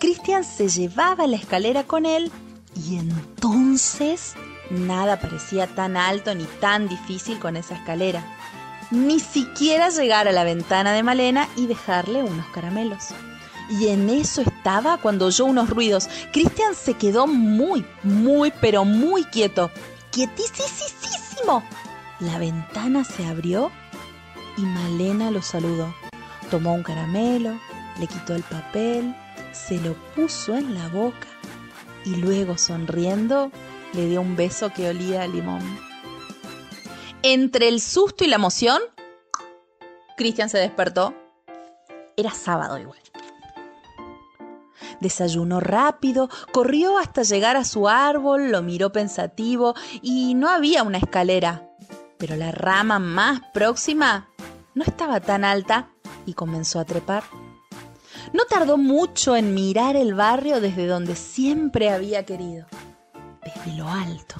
Cristian 0.00 0.44
se 0.44 0.70
llevaba 0.70 1.26
la 1.26 1.36
escalera 1.36 1.84
con 1.84 2.06
él 2.06 2.32
y 2.74 2.96
entonces 2.96 4.32
nada 4.70 5.20
parecía 5.20 5.66
tan 5.66 5.98
alto 5.98 6.34
ni 6.34 6.44
tan 6.58 6.88
difícil 6.88 7.38
con 7.38 7.54
esa 7.54 7.74
escalera. 7.74 8.24
Ni 8.90 9.20
siquiera 9.20 9.90
llegar 9.90 10.26
a 10.26 10.32
la 10.32 10.44
ventana 10.44 10.94
de 10.94 11.02
Malena 11.02 11.50
y 11.54 11.66
dejarle 11.66 12.22
unos 12.22 12.46
caramelos. 12.46 13.08
Y 13.70 13.88
en 13.88 14.10
eso 14.10 14.42
estaba 14.42 14.98
cuando 14.98 15.26
oyó 15.26 15.44
unos 15.46 15.70
ruidos. 15.70 16.08
Cristian 16.32 16.74
se 16.74 16.94
quedó 16.94 17.26
muy, 17.26 17.84
muy, 18.02 18.52
pero 18.60 18.84
muy 18.84 19.24
quieto. 19.24 19.70
Quietísimo. 20.10 21.62
La 22.20 22.38
ventana 22.38 23.04
se 23.04 23.26
abrió 23.26 23.70
y 24.56 24.62
Malena 24.62 25.30
lo 25.30 25.42
saludó. 25.42 25.94
Tomó 26.50 26.74
un 26.74 26.82
caramelo, 26.82 27.58
le 27.98 28.06
quitó 28.06 28.34
el 28.34 28.42
papel, 28.42 29.16
se 29.52 29.80
lo 29.80 29.94
puso 30.14 30.54
en 30.54 30.74
la 30.74 30.88
boca 30.88 31.26
y 32.04 32.16
luego 32.16 32.58
sonriendo 32.58 33.50
le 33.92 34.06
dio 34.06 34.20
un 34.20 34.36
beso 34.36 34.72
que 34.72 34.88
olía 34.88 35.22
a 35.22 35.26
limón. 35.26 35.62
Entre 37.22 37.68
el 37.68 37.80
susto 37.80 38.24
y 38.24 38.28
la 38.28 38.36
emoción, 38.36 38.80
Cristian 40.16 40.48
se 40.48 40.58
despertó. 40.58 41.14
Era 42.16 42.30
sábado 42.30 42.78
igual. 42.78 42.98
Desayunó 45.02 45.58
rápido, 45.58 46.30
corrió 46.52 46.96
hasta 46.96 47.24
llegar 47.24 47.56
a 47.56 47.64
su 47.64 47.88
árbol, 47.88 48.52
lo 48.52 48.62
miró 48.62 48.92
pensativo 48.92 49.74
y 50.00 50.34
no 50.34 50.48
había 50.48 50.84
una 50.84 50.98
escalera, 50.98 51.68
pero 52.18 52.36
la 52.36 52.52
rama 52.52 53.00
más 53.00 53.40
próxima 53.52 54.28
no 54.76 54.84
estaba 54.84 55.18
tan 55.18 55.42
alta 55.44 55.90
y 56.24 56.34
comenzó 56.34 56.78
a 56.78 56.84
trepar. 56.84 57.24
No 58.32 58.44
tardó 58.44 58.78
mucho 58.78 59.34
en 59.34 59.54
mirar 59.54 59.96
el 59.96 60.14
barrio 60.14 60.60
desde 60.60 60.86
donde 60.86 61.16
siempre 61.16 61.90
había 61.90 62.24
querido, 62.24 62.68
desde 63.42 63.76
lo 63.76 63.88
alto. 63.88 64.36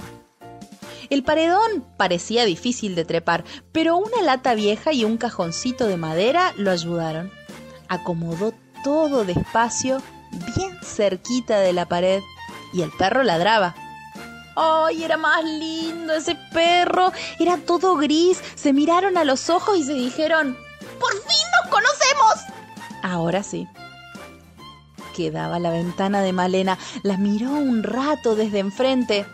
El 1.10 1.24
paredón 1.24 1.84
parecía 1.96 2.44
difícil 2.44 2.94
de 2.94 3.04
trepar, 3.04 3.42
pero 3.72 3.96
una 3.96 4.22
lata 4.22 4.54
vieja 4.54 4.92
y 4.92 5.04
un 5.04 5.16
cajoncito 5.16 5.88
de 5.88 5.96
madera 5.96 6.54
lo 6.56 6.70
ayudaron. 6.70 7.32
Acomodó 7.88 8.54
todo 8.84 9.24
despacio, 9.24 10.00
bien 10.54 10.78
cerquita 10.82 11.60
de 11.60 11.72
la 11.72 11.86
pared, 11.86 12.22
y 12.72 12.82
el 12.82 12.90
perro 12.90 13.22
ladraba. 13.22 13.74
¡Ay, 14.54 15.04
era 15.04 15.16
más 15.16 15.44
lindo 15.44 16.12
ese 16.12 16.36
perro! 16.52 17.12
Era 17.38 17.56
todo 17.56 17.96
gris, 17.96 18.42
se 18.54 18.72
miraron 18.72 19.16
a 19.16 19.24
los 19.24 19.48
ojos 19.48 19.78
y 19.78 19.84
se 19.84 19.94
dijeron, 19.94 20.56
¡Por 21.00 21.12
fin 21.12 21.46
nos 21.60 21.70
conocemos! 21.70 22.52
Ahora 23.02 23.42
sí. 23.42 23.66
Quedaba 25.16 25.58
la 25.58 25.70
ventana 25.70 26.22
de 26.22 26.32
Malena, 26.32 26.78
la 27.02 27.16
miró 27.16 27.50
un 27.50 27.82
rato 27.82 28.34
desde 28.34 28.60
enfrente. 28.60 29.26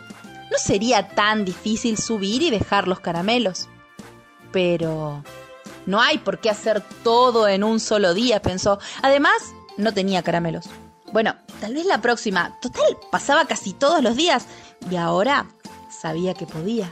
No 0.51 0.57
sería 0.57 1.09
tan 1.09 1.45
difícil 1.45 1.97
subir 1.97 2.41
y 2.41 2.49
dejar 2.49 2.87
los 2.87 2.99
caramelos. 2.99 3.67
Pero 4.51 5.23
no 5.85 6.01
hay 6.01 6.17
por 6.17 6.39
qué 6.39 6.49
hacer 6.49 6.83
todo 7.03 7.47
en 7.47 7.63
un 7.63 7.79
solo 7.79 8.13
día, 8.13 8.41
pensó. 8.41 8.79
Además, 9.01 9.53
no 9.77 9.93
tenía 9.93 10.23
caramelos. 10.23 10.69
Bueno, 11.11 11.35
tal 11.59 11.73
vez 11.73 11.85
la 11.85 12.01
próxima. 12.01 12.57
Total, 12.61 12.97
pasaba 13.11 13.45
casi 13.45 13.73
todos 13.73 14.03
los 14.03 14.15
días 14.15 14.45
y 14.89 14.95
ahora 14.95 15.47
sabía 15.89 16.33
que 16.33 16.45
podía. 16.45 16.89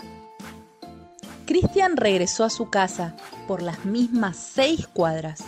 Cristian 1.45 1.95
regresó 1.95 2.43
a 2.43 2.49
su 2.49 2.69
casa 2.69 3.15
por 3.47 3.61
las 3.61 3.85
mismas 3.85 4.35
seis 4.35 4.87
cuadras, 4.87 5.39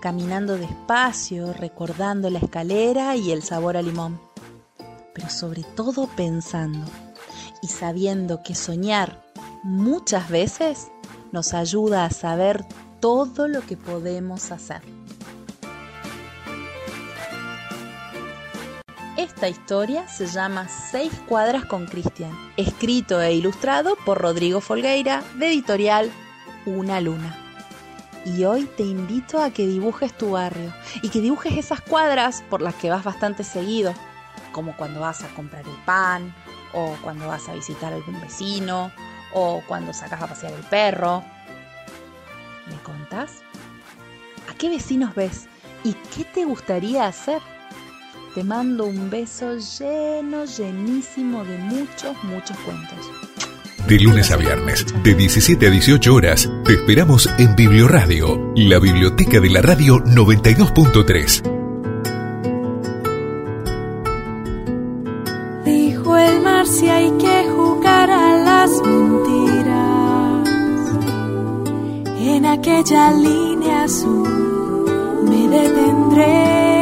caminando 0.00 0.56
despacio, 0.56 1.52
recordando 1.52 2.30
la 2.30 2.38
escalera 2.38 3.16
y 3.16 3.30
el 3.30 3.42
sabor 3.42 3.76
a 3.76 3.82
limón, 3.82 4.20
pero 5.12 5.28
sobre 5.28 5.62
todo 5.62 6.06
pensando 6.06 6.86
y 7.62 7.68
sabiendo 7.68 8.42
que 8.42 8.54
soñar 8.54 9.22
muchas 9.62 10.30
veces 10.30 10.88
nos 11.32 11.52
ayuda 11.52 12.04
a 12.04 12.10
saber 12.10 12.64
todo 13.00 13.48
lo 13.48 13.60
que 13.62 13.76
podemos 13.76 14.50
hacer. 14.50 14.82
Esta 19.16 19.48
historia 19.48 20.08
se 20.08 20.26
llama 20.26 20.66
Seis 20.66 21.12
cuadras 21.28 21.64
con 21.66 21.86
Cristian, 21.86 22.32
escrito 22.56 23.22
e 23.22 23.32
ilustrado 23.32 23.94
por 24.04 24.20
Rodrigo 24.20 24.60
Folgueira, 24.60 25.22
de 25.36 25.46
editorial 25.46 26.10
Una 26.66 27.00
Luna. 27.00 27.32
Y 28.24 28.42
hoy 28.42 28.64
te 28.76 28.82
invito 28.82 29.40
a 29.40 29.50
que 29.50 29.68
dibujes 29.68 30.12
tu 30.18 30.32
barrio 30.32 30.74
y 31.00 31.10
que 31.10 31.20
dibujes 31.20 31.52
esas 31.56 31.80
cuadras 31.80 32.42
por 32.50 32.60
las 32.60 32.74
que 32.74 32.90
vas 32.90 33.04
bastante 33.04 33.44
seguido, 33.44 33.94
como 34.50 34.76
cuando 34.76 34.98
vas 34.98 35.22
a 35.22 35.28
comprar 35.28 35.64
el 35.64 35.76
pan, 35.84 36.34
o 36.72 36.96
cuando 37.00 37.28
vas 37.28 37.48
a 37.48 37.54
visitar 37.54 37.92
a 37.92 37.96
algún 37.96 38.20
vecino, 38.20 38.90
o 39.32 39.62
cuando 39.68 39.92
sacas 39.92 40.22
a 40.22 40.26
pasear 40.26 40.54
el 40.54 40.64
perro. 40.64 41.22
¿Me 42.66 42.82
contás? 42.82 43.42
¿A 44.50 44.54
qué 44.54 44.68
vecinos 44.68 45.14
ves? 45.14 45.46
¿Y 45.84 45.92
qué 45.92 46.24
te 46.24 46.44
gustaría 46.44 47.06
hacer? 47.06 47.53
Te 48.34 48.42
mando 48.42 48.86
un 48.86 49.10
beso 49.10 49.56
lleno, 49.78 50.44
llenísimo 50.44 51.44
de 51.44 51.56
muchos, 51.56 52.16
muchos 52.24 52.56
cuentos. 52.64 52.98
De 53.86 54.00
lunes 54.00 54.32
a 54.32 54.36
viernes, 54.36 54.84
de 55.04 55.14
17 55.14 55.68
a 55.68 55.70
18 55.70 56.12
horas, 56.12 56.50
te 56.64 56.72
esperamos 56.72 57.30
en 57.38 57.54
Biblioradio, 57.54 58.52
la 58.56 58.80
biblioteca 58.80 59.38
de 59.38 59.50
la 59.50 59.62
radio 59.62 59.98
92.3. 59.98 61.42
Dijo 65.64 66.18
el 66.18 66.40
mar 66.40 66.66
si 66.66 66.88
hay 66.88 67.12
que 67.12 67.48
jugar 67.54 68.10
a 68.10 68.36
las 68.38 68.70
mentiras. 68.82 70.48
En 72.18 72.46
aquella 72.46 73.12
línea 73.12 73.84
azul 73.84 75.22
me 75.22 75.46
detendré 75.46 76.73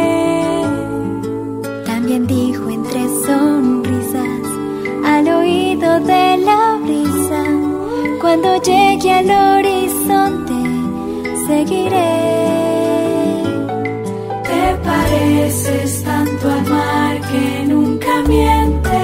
cuando 8.43 8.63
llegue 8.63 9.13
al 9.13 9.31
horizonte 9.31 10.55
seguiré. 11.47 12.13
Te 14.45 14.77
pareces 14.85 16.03
tanto 16.03 16.51
al 16.51 16.63
mar 16.69 17.21
que 17.31 17.65
nunca 17.67 18.23
miente, 18.29 19.01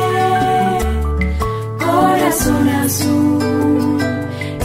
corazón 1.79 2.68
azul 2.68 3.98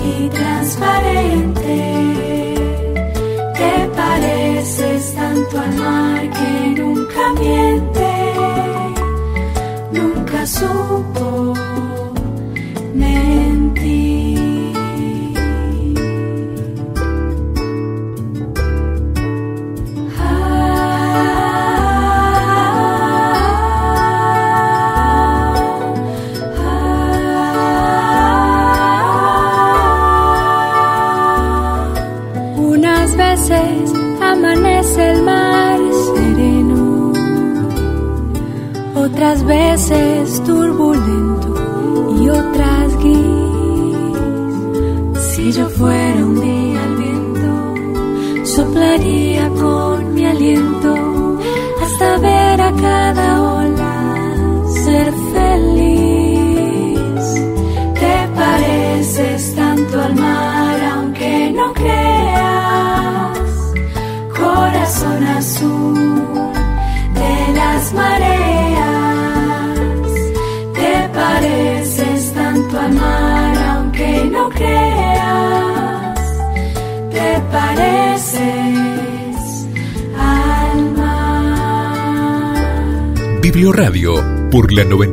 y 0.06 0.30
transparente. 0.30 1.76
Te 3.54 3.88
pareces 3.96 5.14
tanto 5.14 5.60
al 5.60 5.74
mar 5.76 6.30
que 6.30 6.82
nunca 6.82 7.34
miente 7.40 7.94
supo 10.46 11.13
mentir. 11.13 11.13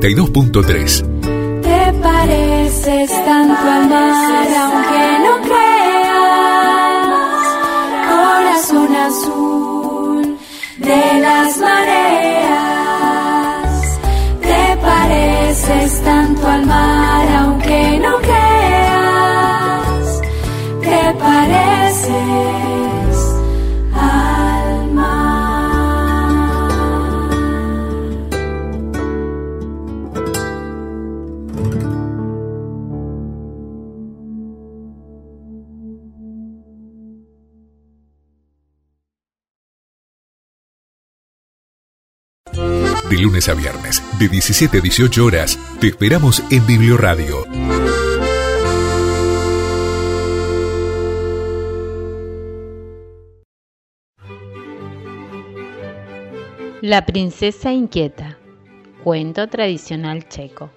92.3. 0.01 1.20
lunes 43.21 43.49
a 43.49 43.55
viernes, 43.55 44.03
de 44.19 44.29
17 44.29 44.79
a 44.79 44.81
18 44.81 45.25
horas, 45.25 45.59
te 45.81 45.89
esperamos 45.89 46.43
en 46.51 46.67
Biblioradio. 46.67 47.45
La 56.83 57.05
princesa 57.05 57.73
inquieta. 57.73 58.39
Cuento 59.05 59.49
tradicional 59.49 60.27
checo. 60.29 60.71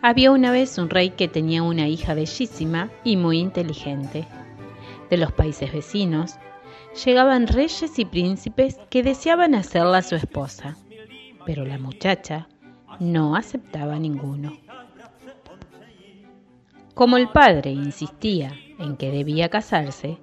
Había 0.00 0.30
una 0.30 0.50
vez 0.50 0.78
un 0.78 0.88
rey 0.88 1.10
que 1.10 1.28
tenía 1.28 1.62
una 1.62 1.86
hija 1.86 2.14
bellísima 2.14 2.90
y 3.04 3.16
muy 3.16 3.40
inteligente. 3.40 4.26
De 5.10 5.18
los 5.18 5.32
países 5.32 5.70
vecinos 5.70 6.36
llegaban 7.04 7.46
reyes 7.46 7.98
y 7.98 8.04
príncipes 8.04 8.78
que 8.88 9.02
deseaban 9.02 9.54
hacerla 9.54 10.00
su 10.00 10.14
esposa, 10.14 10.76
pero 11.46 11.64
la 11.64 11.78
muchacha 11.78 12.48
no 13.00 13.36
aceptaba 13.36 13.98
ninguno. 13.98 14.56
Como 16.94 17.16
el 17.16 17.28
padre 17.28 17.70
insistía 17.70 18.52
en 18.78 18.96
que 18.96 19.10
debía 19.10 19.48
casarse, 19.48 20.18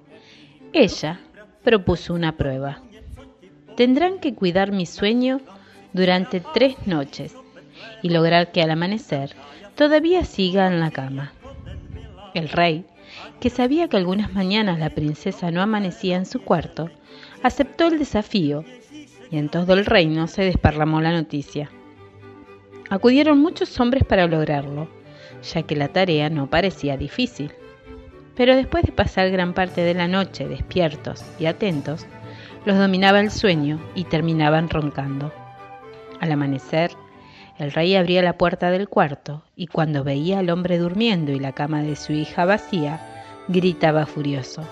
ella 0.72 1.20
propuso 1.62 2.14
una 2.14 2.36
prueba. 2.36 2.80
Tendrán 3.76 4.18
que 4.18 4.34
cuidar 4.34 4.72
mi 4.72 4.86
sueño 4.86 5.40
durante 5.92 6.40
tres 6.40 6.86
noches 6.86 7.34
y 8.02 8.08
lograr 8.08 8.52
que 8.52 8.62
al 8.62 8.70
amanecer 8.70 9.34
todavía 9.74 10.24
siga 10.24 10.66
en 10.66 10.80
la 10.80 10.90
cama. 10.90 11.32
El 12.34 12.48
rey, 12.48 12.86
que 13.40 13.50
sabía 13.50 13.88
que 13.88 13.96
algunas 13.96 14.32
mañanas 14.32 14.78
la 14.78 14.90
princesa 14.90 15.50
no 15.50 15.60
amanecía 15.60 16.16
en 16.16 16.26
su 16.26 16.42
cuarto, 16.42 16.90
aceptó 17.42 17.88
el 17.88 17.98
desafío 17.98 18.64
y 19.32 19.38
en 19.38 19.48
todo 19.48 19.72
el 19.72 19.86
reino 19.86 20.28
se 20.28 20.44
desparramó 20.44 21.00
la 21.00 21.10
noticia. 21.10 21.70
Acudieron 22.90 23.40
muchos 23.40 23.80
hombres 23.80 24.04
para 24.04 24.26
lograrlo, 24.26 24.88
ya 25.42 25.62
que 25.62 25.74
la 25.74 25.88
tarea 25.88 26.28
no 26.28 26.50
parecía 26.50 26.98
difícil. 26.98 27.50
Pero 28.36 28.54
después 28.54 28.84
de 28.84 28.92
pasar 28.92 29.30
gran 29.30 29.54
parte 29.54 29.80
de 29.80 29.94
la 29.94 30.06
noche 30.06 30.46
despiertos 30.46 31.24
y 31.38 31.46
atentos, 31.46 32.06
los 32.66 32.76
dominaba 32.76 33.20
el 33.20 33.30
sueño 33.30 33.80
y 33.94 34.04
terminaban 34.04 34.68
roncando. 34.68 35.32
Al 36.20 36.30
amanecer, 36.30 36.92
el 37.58 37.72
rey 37.72 37.96
abría 37.96 38.20
la 38.20 38.36
puerta 38.36 38.70
del 38.70 38.88
cuarto 38.88 39.44
y 39.56 39.66
cuando 39.66 40.04
veía 40.04 40.40
al 40.40 40.50
hombre 40.50 40.76
durmiendo 40.76 41.32
y 41.32 41.38
la 41.38 41.52
cama 41.52 41.82
de 41.82 41.96
su 41.96 42.12
hija 42.12 42.44
vacía, 42.44 43.00
gritaba 43.48 44.04
furioso. 44.04 44.62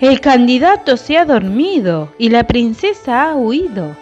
El 0.00 0.20
candidato 0.20 0.96
se 0.96 1.16
ha 1.16 1.24
dormido 1.24 2.12
y 2.18 2.28
la 2.28 2.44
princesa 2.44 3.30
ha 3.30 3.36
huido. 3.36 3.96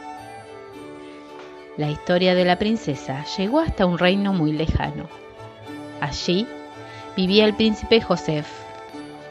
La 1.77 1.91
historia 1.91 2.35
de 2.35 2.45
la 2.45 2.59
princesa 2.59 3.25
llegó 3.37 3.61
hasta 3.61 3.87
un 3.87 3.97
reino 3.97 4.33
muy 4.33 4.53
lejano. 4.53 5.09
Allí 6.01 6.47
vivía 7.17 7.45
el 7.45 7.55
príncipe 7.55 8.01
Josef, 8.01 8.47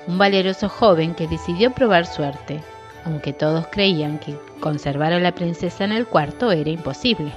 un 0.08 0.18
valeroso 0.18 0.70
joven 0.70 1.14
que 1.14 1.28
decidió 1.28 1.72
probar 1.72 2.06
suerte, 2.06 2.62
aunque 3.04 3.34
todos 3.34 3.68
creían 3.68 4.18
que 4.20 4.36
conservar 4.62 5.12
a 5.12 5.20
la 5.20 5.34
princesa 5.34 5.84
en 5.84 5.92
el 5.92 6.08
cuarto 6.08 6.52
era 6.52 6.70
imposible. 6.70 7.34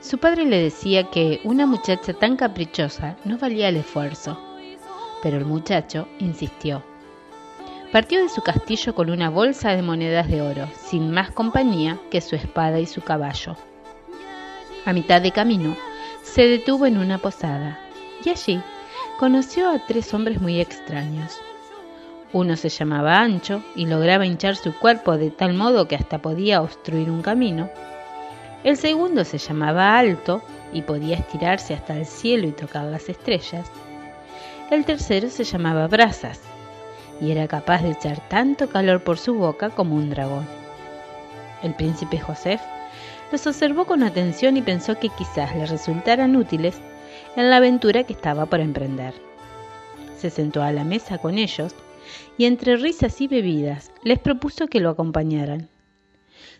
Su 0.00 0.18
padre 0.18 0.44
le 0.44 0.62
decía 0.62 1.04
que 1.04 1.40
una 1.44 1.66
muchacha 1.66 2.12
tan 2.12 2.36
caprichosa 2.36 3.16
no 3.24 3.38
valía 3.38 3.68
el 3.68 3.76
esfuerzo, 3.76 4.38
pero 5.22 5.36
el 5.36 5.44
muchacho 5.44 6.08
insistió. 6.18 6.91
Partió 7.92 8.22
de 8.22 8.30
su 8.30 8.40
castillo 8.40 8.94
con 8.94 9.10
una 9.10 9.28
bolsa 9.28 9.76
de 9.76 9.82
monedas 9.82 10.26
de 10.26 10.40
oro, 10.40 10.66
sin 10.82 11.10
más 11.10 11.30
compañía 11.30 11.98
que 12.10 12.22
su 12.22 12.34
espada 12.34 12.80
y 12.80 12.86
su 12.86 13.02
caballo. 13.02 13.54
A 14.86 14.94
mitad 14.94 15.20
de 15.20 15.30
camino, 15.30 15.76
se 16.22 16.48
detuvo 16.48 16.86
en 16.86 16.96
una 16.96 17.18
posada 17.18 17.78
y 18.24 18.30
allí 18.30 18.62
conoció 19.18 19.68
a 19.68 19.78
tres 19.86 20.14
hombres 20.14 20.40
muy 20.40 20.58
extraños. 20.58 21.38
Uno 22.32 22.56
se 22.56 22.70
llamaba 22.70 23.18
Ancho 23.18 23.62
y 23.76 23.84
lograba 23.84 24.24
hinchar 24.24 24.56
su 24.56 24.72
cuerpo 24.72 25.18
de 25.18 25.30
tal 25.30 25.52
modo 25.52 25.86
que 25.86 25.96
hasta 25.96 26.22
podía 26.22 26.62
obstruir 26.62 27.10
un 27.10 27.20
camino. 27.20 27.68
El 28.64 28.78
segundo 28.78 29.26
se 29.26 29.36
llamaba 29.36 29.98
Alto 29.98 30.40
y 30.72 30.80
podía 30.80 31.16
estirarse 31.16 31.74
hasta 31.74 31.98
el 31.98 32.06
cielo 32.06 32.48
y 32.48 32.52
tocar 32.52 32.86
las 32.86 33.10
estrellas. 33.10 33.70
El 34.70 34.86
tercero 34.86 35.28
se 35.28 35.44
llamaba 35.44 35.88
Brasas 35.88 36.40
y 37.22 37.30
era 37.30 37.46
capaz 37.46 37.82
de 37.82 37.92
echar 37.92 38.28
tanto 38.28 38.68
calor 38.68 39.02
por 39.02 39.16
su 39.16 39.34
boca 39.34 39.70
como 39.70 39.94
un 39.94 40.10
dragón. 40.10 40.46
El 41.62 41.72
príncipe 41.74 42.18
Josef 42.18 42.60
los 43.30 43.46
observó 43.46 43.86
con 43.86 44.02
atención 44.02 44.56
y 44.56 44.62
pensó 44.62 44.98
que 44.98 45.08
quizás 45.08 45.54
le 45.54 45.64
resultaran 45.66 46.34
útiles 46.34 46.76
en 47.36 47.48
la 47.48 47.58
aventura 47.58 48.02
que 48.02 48.12
estaba 48.12 48.46
por 48.46 48.60
emprender. 48.60 49.14
Se 50.18 50.30
sentó 50.30 50.62
a 50.62 50.72
la 50.72 50.84
mesa 50.84 51.18
con 51.18 51.38
ellos 51.38 51.74
y 52.36 52.46
entre 52.46 52.76
risas 52.76 53.20
y 53.20 53.28
bebidas 53.28 53.92
les 54.02 54.18
propuso 54.18 54.66
que 54.66 54.80
lo 54.80 54.90
acompañaran. 54.90 55.68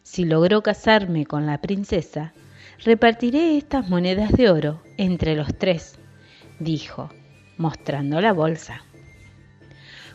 Si 0.04 0.24
logró 0.24 0.62
casarme 0.62 1.26
con 1.26 1.44
la 1.44 1.60
princesa, 1.60 2.32
repartiré 2.84 3.56
estas 3.56 3.88
monedas 3.88 4.32
de 4.32 4.48
oro 4.48 4.82
entre 4.96 5.34
los 5.34 5.56
tres, 5.58 5.98
dijo, 6.60 7.10
mostrando 7.58 8.20
la 8.20 8.32
bolsa. 8.32 8.84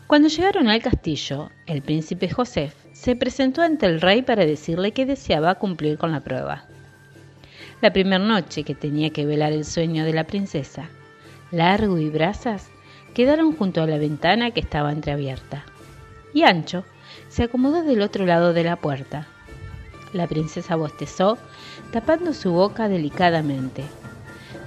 Cuando 0.08 0.28
llegaron 0.28 0.68
al 0.68 0.80
castillo, 0.80 1.50
el 1.66 1.82
príncipe 1.82 2.30
Josef 2.30 2.74
se 2.94 3.14
presentó 3.14 3.60
ante 3.60 3.84
el 3.84 4.00
rey 4.00 4.22
para 4.22 4.46
decirle 4.46 4.92
que 4.92 5.04
deseaba 5.04 5.56
cumplir 5.56 5.98
con 5.98 6.12
la 6.12 6.20
prueba. 6.20 6.64
La 7.82 7.92
primera 7.92 8.18
noche 8.18 8.62
que 8.62 8.74
tenía 8.74 9.10
que 9.10 9.26
velar 9.26 9.52
el 9.52 9.66
sueño 9.66 10.06
de 10.06 10.14
la 10.14 10.24
princesa, 10.24 10.88
Largo 11.50 11.98
y 11.98 12.08
Brasas 12.08 12.68
quedaron 13.12 13.54
junto 13.54 13.82
a 13.82 13.86
la 13.86 13.98
ventana 13.98 14.50
que 14.50 14.60
estaba 14.60 14.92
entreabierta, 14.92 15.66
y 16.32 16.44
Ancho 16.44 16.84
se 17.28 17.42
acomodó 17.42 17.82
del 17.82 18.00
otro 18.00 18.24
lado 18.24 18.54
de 18.54 18.64
la 18.64 18.76
puerta, 18.76 19.28
la 20.14 20.26
princesa 20.26 20.74
bostezó, 20.76 21.36
tapando 21.92 22.32
su 22.32 22.52
boca 22.52 22.88
delicadamente. 22.88 23.84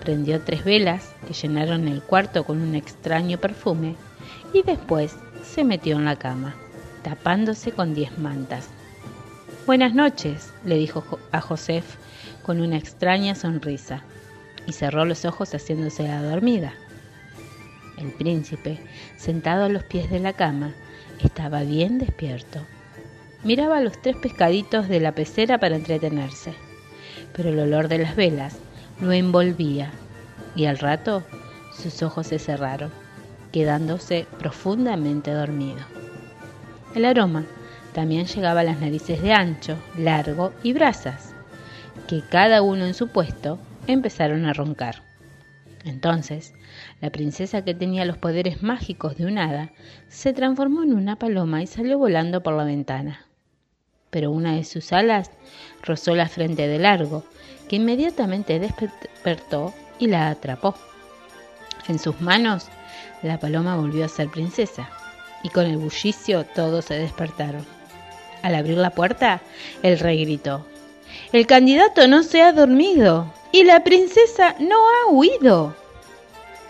Prendió 0.03 0.39
tres 0.41 0.63
velas 0.63 1.15
que 1.25 1.33
llenaron 1.33 1.87
el 1.87 2.03
cuarto 2.03 2.43
con 2.43 2.61
un 2.61 2.75
extraño 2.75 3.39
perfume 3.39 3.95
y 4.53 4.61
después 4.61 5.15
se 5.53 5.65
metió 5.65 5.97
en 5.97 6.05
la 6.05 6.15
cama, 6.15 6.55
tapándose 7.03 7.73
con 7.73 7.93
diez 7.93 8.17
mantas. 8.17 8.69
Buenas 9.65 9.93
noches, 9.93 10.53
le 10.63 10.77
dijo 10.77 11.19
a 11.33 11.41
Josef 11.41 11.97
con 12.41 12.61
una 12.61 12.77
extraña 12.77 13.35
sonrisa, 13.35 14.01
y 14.65 14.71
cerró 14.71 15.03
los 15.03 15.25
ojos 15.25 15.53
haciéndose 15.53 16.03
la 16.03 16.23
dormida. 16.23 16.73
El 17.97 18.13
príncipe, 18.13 18.79
sentado 19.17 19.65
a 19.65 19.69
los 19.69 19.83
pies 19.83 20.09
de 20.09 20.19
la 20.19 20.31
cama, 20.31 20.73
estaba 21.21 21.63
bien 21.63 21.97
despierto. 21.97 22.59
Miraba 23.43 23.81
los 23.81 24.01
tres 24.01 24.15
pescaditos 24.15 24.87
de 24.87 25.01
la 25.01 25.11
pecera 25.11 25.59
para 25.59 25.75
entretenerse, 25.75 26.53
pero 27.35 27.49
el 27.49 27.59
olor 27.59 27.89
de 27.89 27.97
las 27.97 28.15
velas 28.15 28.55
lo 29.01 29.11
envolvía 29.11 29.91
y 30.55 30.65
al 30.65 30.77
rato 30.77 31.23
sus 31.73 32.01
ojos 32.03 32.27
se 32.27 32.39
cerraron, 32.39 33.00
quedándose 33.51 34.27
profundamente 34.39 35.31
dormido. 35.31 35.79
El 36.95 37.05
aroma 37.05 37.45
también 37.93 38.25
llegaba 38.25 38.61
a 38.61 38.63
las 38.63 38.79
narices 38.79 39.21
de 39.21 39.33
Ancho, 39.33 39.77
Largo 39.97 40.53
y 40.63 40.73
Brasas, 40.73 41.33
que 42.07 42.21
cada 42.21 42.61
uno 42.61 42.85
en 42.85 42.93
su 42.93 43.09
puesto 43.09 43.59
empezaron 43.87 44.45
a 44.45 44.53
roncar. 44.53 45.03
Entonces, 45.83 46.53
la 47.01 47.09
princesa 47.09 47.63
que 47.63 47.73
tenía 47.73 48.05
los 48.05 48.17
poderes 48.17 48.61
mágicos 48.61 49.17
de 49.17 49.25
un 49.25 49.37
hada 49.37 49.71
se 50.07 50.31
transformó 50.31 50.83
en 50.83 50.93
una 50.93 51.17
paloma 51.17 51.63
y 51.63 51.67
salió 51.67 51.97
volando 51.97 52.43
por 52.43 52.53
la 52.53 52.63
ventana 52.63 53.25
pero 54.11 54.29
una 54.29 54.55
de 54.55 54.63
sus 54.63 54.93
alas 54.93 55.31
rozó 55.81 56.13
la 56.13 56.27
frente 56.27 56.67
de 56.67 56.77
Largo, 56.77 57.23
que 57.67 57.77
inmediatamente 57.77 58.59
despertó 58.59 59.73
y 59.97 60.07
la 60.07 60.29
atrapó. 60.29 60.75
En 61.87 61.97
sus 61.97 62.21
manos, 62.21 62.67
la 63.21 63.39
paloma 63.39 63.75
volvió 63.75 64.05
a 64.05 64.09
ser 64.09 64.29
princesa, 64.29 64.89
y 65.43 65.49
con 65.49 65.65
el 65.65 65.77
bullicio 65.77 66.45
todos 66.45 66.85
se 66.85 66.95
despertaron. 66.95 67.65
Al 68.41 68.55
abrir 68.55 68.77
la 68.77 68.91
puerta, 68.91 69.41
el 69.83 69.99
rey 69.99 70.25
gritó, 70.25 70.65
El 71.31 71.45
candidato 71.45 72.07
no 72.07 72.23
se 72.23 72.41
ha 72.41 72.51
dormido 72.51 73.31
y 73.51 73.63
la 73.63 73.83
princesa 73.83 74.55
no 74.59 74.77
ha 74.77 75.11
huido. 75.11 75.75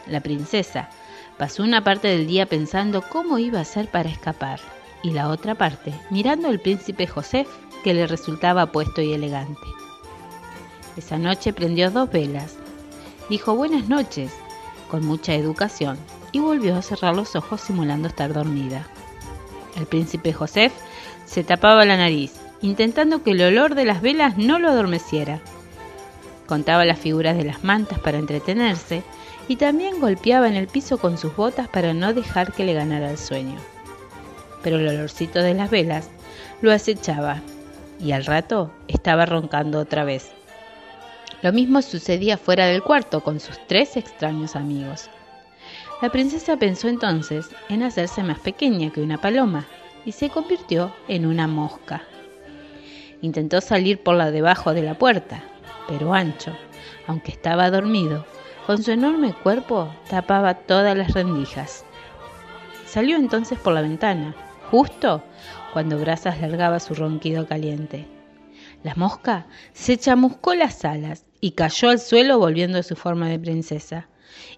La 0.07 0.19
princesa 0.19 0.89
pasó 1.37 1.63
una 1.63 1.83
parte 1.83 2.09
del 2.09 2.27
día 2.27 2.45
pensando 2.45 3.01
cómo 3.01 3.37
iba 3.37 3.59
a 3.59 3.63
hacer 3.63 3.87
para 3.87 4.09
escapar 4.09 4.59
y 5.03 5.11
la 5.11 5.29
otra 5.29 5.55
parte 5.55 5.93
mirando 6.09 6.47
al 6.47 6.59
príncipe 6.59 7.07
Josef, 7.07 7.47
que 7.83 7.93
le 7.93 8.05
resultaba 8.05 8.63
apuesto 8.63 9.01
y 9.01 9.13
elegante. 9.13 9.59
Esa 10.97 11.17
noche 11.17 11.53
prendió 11.53 11.89
dos 11.89 12.11
velas, 12.11 12.57
dijo 13.29 13.55
buenas 13.55 13.87
noches 13.87 14.31
con 14.89 15.05
mucha 15.05 15.33
educación 15.33 15.97
y 16.31 16.39
volvió 16.39 16.75
a 16.75 16.81
cerrar 16.81 17.15
los 17.15 17.35
ojos 17.35 17.61
simulando 17.61 18.07
estar 18.07 18.33
dormida. 18.33 18.87
El 19.75 19.85
príncipe 19.85 20.33
Josef 20.33 20.73
se 21.25 21.43
tapaba 21.43 21.85
la 21.85 21.97
nariz, 21.97 22.33
intentando 22.61 23.23
que 23.23 23.31
el 23.31 23.41
olor 23.41 23.75
de 23.75 23.85
las 23.85 24.01
velas 24.01 24.37
no 24.37 24.59
lo 24.59 24.69
adormeciera. 24.69 25.39
Contaba 26.47 26.85
las 26.85 26.99
figuras 26.99 27.37
de 27.37 27.45
las 27.45 27.63
mantas 27.63 27.99
para 27.99 28.17
entretenerse 28.17 29.03
y 29.47 29.55
también 29.55 29.99
golpeaba 29.99 30.47
en 30.47 30.55
el 30.55 30.67
piso 30.67 30.97
con 30.97 31.17
sus 31.17 31.35
botas 31.35 31.67
para 31.67 31.93
no 31.93 32.13
dejar 32.13 32.53
que 32.53 32.65
le 32.65 32.73
ganara 32.73 33.11
el 33.11 33.17
sueño 33.17 33.57
pero 34.61 34.77
el 34.77 34.87
olorcito 34.87 35.41
de 35.41 35.53
las 35.53 35.69
velas 35.69 36.09
lo 36.61 36.71
acechaba 36.71 37.41
y 37.99 38.11
al 38.11 38.25
rato 38.25 38.71
estaba 38.87 39.25
roncando 39.25 39.79
otra 39.79 40.03
vez. 40.03 40.31
Lo 41.41 41.51
mismo 41.51 41.81
sucedía 41.81 42.37
fuera 42.37 42.67
del 42.67 42.83
cuarto 42.83 43.21
con 43.21 43.39
sus 43.39 43.59
tres 43.67 43.97
extraños 43.97 44.55
amigos. 44.55 45.09
La 46.01 46.09
princesa 46.09 46.57
pensó 46.57 46.87
entonces 46.87 47.51
en 47.69 47.83
hacerse 47.83 48.23
más 48.23 48.39
pequeña 48.39 48.89
que 48.89 49.01
una 49.01 49.21
paloma 49.21 49.67
y 50.03 50.13
se 50.13 50.31
convirtió 50.31 50.91
en 51.07 51.27
una 51.27 51.45
mosca. 51.45 52.01
Intentó 53.21 53.61
salir 53.61 54.01
por 54.01 54.15
la 54.15 54.31
debajo 54.31 54.73
de 54.73 54.81
la 54.81 54.95
puerta, 54.95 55.43
pero 55.87 56.15
Ancho, 56.15 56.57
aunque 57.05 57.31
estaba 57.31 57.69
dormido, 57.69 58.25
con 58.65 58.81
su 58.81 58.89
enorme 58.89 59.33
cuerpo 59.43 59.93
tapaba 60.09 60.55
todas 60.55 60.97
las 60.97 61.13
rendijas. 61.13 61.85
Salió 62.87 63.15
entonces 63.15 63.59
por 63.59 63.73
la 63.73 63.81
ventana, 63.81 64.33
justo 64.71 65.23
cuando 65.71 65.99
Brasas 65.99 66.41
largaba 66.41 66.79
su 66.79 66.95
ronquido 66.95 67.45
caliente. 67.45 68.07
La 68.81 68.95
mosca 68.95 69.45
se 69.73 69.97
chamuscó 69.97 70.55
las 70.55 70.83
alas 70.83 71.27
y 71.41 71.51
cayó 71.51 71.91
al 71.91 71.99
suelo 71.99 72.39
volviendo 72.39 72.79
a 72.79 72.83
su 72.83 72.95
forma 72.95 73.29
de 73.29 73.37
princesa 73.37 74.07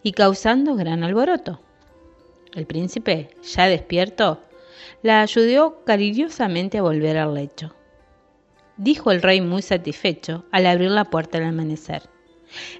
y 0.04 0.12
causando 0.12 0.76
gran 0.76 1.04
alboroto. 1.04 1.62
El 2.54 2.66
príncipe, 2.66 3.30
ya 3.42 3.68
despierto, 3.68 4.40
la 5.02 5.22
ayudó 5.22 5.84
cariñosamente 5.86 6.78
a 6.78 6.84
volver 6.84 7.18
al 7.18 7.34
lecho. 7.34 7.76
Dijo 8.78 9.12
el 9.12 9.22
rey 9.22 9.42
muy 9.42 9.62
satisfecho 9.62 10.46
al 10.52 10.66
abrir 10.66 10.92
la 10.92 11.06
puerta 11.06 11.38
al 11.38 11.46
amanecer. 11.46 12.04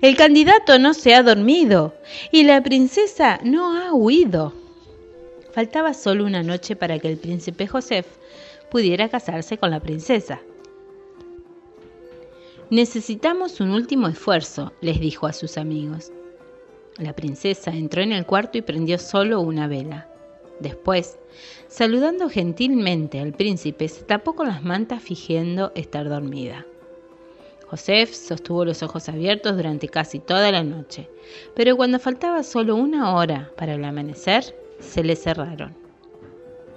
El 0.02 0.16
candidato 0.16 0.78
no 0.80 0.94
se 0.94 1.16
ha 1.16 1.24
dormido 1.24 1.96
y 2.32 2.44
la 2.44 2.62
princesa 2.62 3.40
no 3.44 3.76
ha 3.76 3.94
huido. 3.94 4.54
Faltaba 5.52 5.94
solo 5.94 6.26
una 6.26 6.44
noche 6.44 6.76
para 6.76 7.00
que 7.00 7.10
el 7.10 7.18
príncipe 7.18 7.68
Joseph 7.68 8.08
pudiera 8.72 9.10
casarse 9.10 9.58
con 9.58 9.72
la 9.72 9.80
princesa. 9.80 10.42
Necesitamos 12.70 13.60
un 13.60 13.70
último 13.70 14.08
esfuerzo, 14.08 14.74
les 14.82 15.00
dijo 15.00 15.28
a 15.28 15.34
sus 15.34 15.58
amigos. 15.58 16.12
La 16.98 17.14
princesa 17.14 17.72
entró 17.72 18.02
en 18.02 18.12
el 18.12 18.26
cuarto 18.26 18.58
y 18.58 18.62
prendió 18.62 19.00
solo 19.00 19.42
una 19.42 19.68
vela. 19.68 20.08
Después, 20.60 21.18
saludando 21.68 22.30
gentilmente 22.30 23.20
al 23.20 23.34
príncipe, 23.34 23.88
se 23.88 24.04
tapó 24.04 24.36
con 24.36 24.48
las 24.48 24.64
mantas 24.64 25.02
fingiendo 25.02 25.72
estar 25.74 26.08
dormida. 26.08 26.66
Joseph 27.68 28.14
sostuvo 28.14 28.64
los 28.64 28.84
ojos 28.84 29.10
abiertos 29.10 29.56
durante 29.56 29.90
casi 29.90 30.20
toda 30.20 30.52
la 30.52 30.64
noche, 30.64 31.10
pero 31.56 31.76
cuando 31.76 31.98
faltaba 31.98 32.44
solo 32.44 32.76
una 32.76 33.16
hora 33.16 33.50
para 33.58 33.74
el 33.74 33.84
amanecer, 33.84 34.56
se 34.80 35.04
le 35.04 35.16
cerraron. 35.16 35.74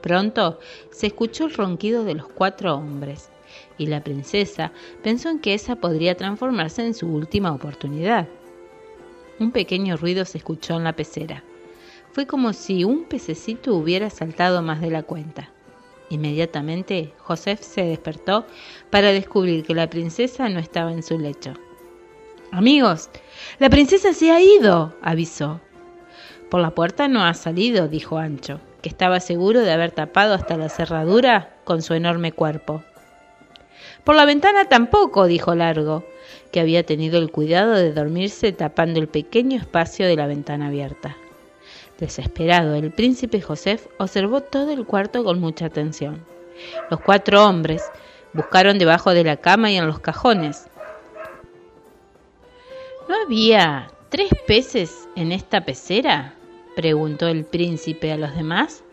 Pronto 0.01 0.59
se 0.91 1.09
escuchó 1.09 1.45
el 1.45 1.53
ronquido 1.53 2.05
de 2.05 2.15
los 2.15 2.29
cuatro 2.29 2.75
hombres, 2.77 3.29
y 3.77 3.87
la 3.87 4.03
princesa 4.03 4.73
pensó 5.03 5.29
en 5.29 5.41
que 5.41 5.53
esa 5.53 5.77
podría 5.77 6.17
transformarse 6.17 6.87
en 6.87 6.95
su 6.95 7.07
última 7.07 7.53
oportunidad. 7.53 8.27
Un 9.39 9.51
pequeño 9.53 9.97
ruido 9.97 10.25
se 10.25 10.39
escuchó 10.39 10.77
en 10.77 10.85
la 10.85 10.95
pecera. 10.95 11.45
Fue 12.13 12.27
como 12.27 12.55
si 12.55 12.85
un 12.85 13.05
pececito 13.05 13.75
hubiera 13.75 14.09
saltado 14.09 14.63
más 14.63 14.81
de 14.81 14.91
la 14.91 15.03
cuenta. 15.03 15.51
Inmediatamente 16.09 17.13
Joseph 17.19 17.61
se 17.61 17.83
despertó 17.83 18.47
para 18.91 19.13
descubrir 19.13 19.65
que 19.65 19.75
la 19.75 19.91
princesa 19.91 20.49
no 20.49 20.59
estaba 20.59 20.93
en 20.93 21.03
su 21.03 21.19
lecho. 21.19 21.53
Amigos, 22.53 23.11
la 23.59 23.69
princesa 23.69 24.15
se 24.15 24.31
ha 24.31 24.41
ido, 24.41 24.95
avisó. 25.03 25.61
Por 26.49 26.61
la 26.61 26.71
puerta 26.71 27.09
no 27.09 27.25
ha 27.25 27.35
salido, 27.35 27.89
dijo 27.89 28.19
Ancho, 28.19 28.61
que 28.81 28.89
estaba 28.89 29.21
seguro 29.21 29.61
de 29.61 29.73
haber 29.73 29.91
tapado 29.91 30.33
hasta 30.33 30.57
la 30.57 30.69
cerradura 30.69 31.57
con 31.65 31.83
su 31.83 31.93
enorme 31.93 32.33
cuerpo. 32.33 32.83
Por 34.07 34.15
la 34.15 34.25
ventana 34.25 34.67
tampoco, 34.67 35.27
dijo 35.27 35.57
Largo, 35.57 36.05
que 36.53 36.61
había 36.61 36.87
tenido 36.87 37.19
el 37.19 37.33
cuidado 37.33 37.73
de 37.73 37.93
dormirse 37.93 38.53
tapando 38.53 39.01
el 39.01 39.09
pequeño 39.09 39.59
espacio 39.59 40.07
de 40.07 40.15
la 40.15 40.29
ventana 40.29 40.69
abierta. 40.69 41.17
Desesperado, 41.99 42.77
el 42.77 42.93
príncipe 42.93 43.41
Joseph 43.41 43.89
observó 43.99 44.43
todo 44.43 44.71
el 44.71 44.87
cuarto 44.87 45.25
con 45.25 45.41
mucha 45.41 45.67
atención. 45.67 46.25
Los 46.89 47.01
cuatro 47.01 47.45
hombres 47.45 47.83
buscaron 48.33 48.79
debajo 48.79 49.13
de 49.13 49.25
la 49.25 49.39
cama 49.39 49.73
y 49.73 49.77
en 49.77 49.89
los 49.89 49.99
cajones. 49.99 50.69
¿No 53.09 53.17
había 53.25 53.91
tres 54.09 54.31
peces 54.47 55.09
en 55.17 55.33
esta 55.33 55.65
pecera? 55.65 56.33
preguntó 56.77 57.27
el 57.27 57.45
príncipe 57.45 58.13
a 58.13 58.17
los 58.17 58.37
demás. 58.37 58.85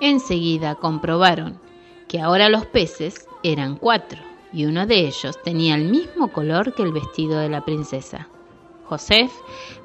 Enseguida 0.00 0.76
comprobaron 0.76 1.60
que 2.12 2.20
ahora 2.20 2.50
los 2.50 2.66
peces 2.66 3.26
eran 3.42 3.76
cuatro 3.76 4.20
y 4.52 4.66
uno 4.66 4.86
de 4.86 5.06
ellos 5.06 5.40
tenía 5.42 5.76
el 5.76 5.86
mismo 5.86 6.28
color 6.28 6.74
que 6.74 6.82
el 6.82 6.92
vestido 6.92 7.38
de 7.38 7.48
la 7.48 7.64
princesa. 7.64 8.28
Joseph 8.84 9.32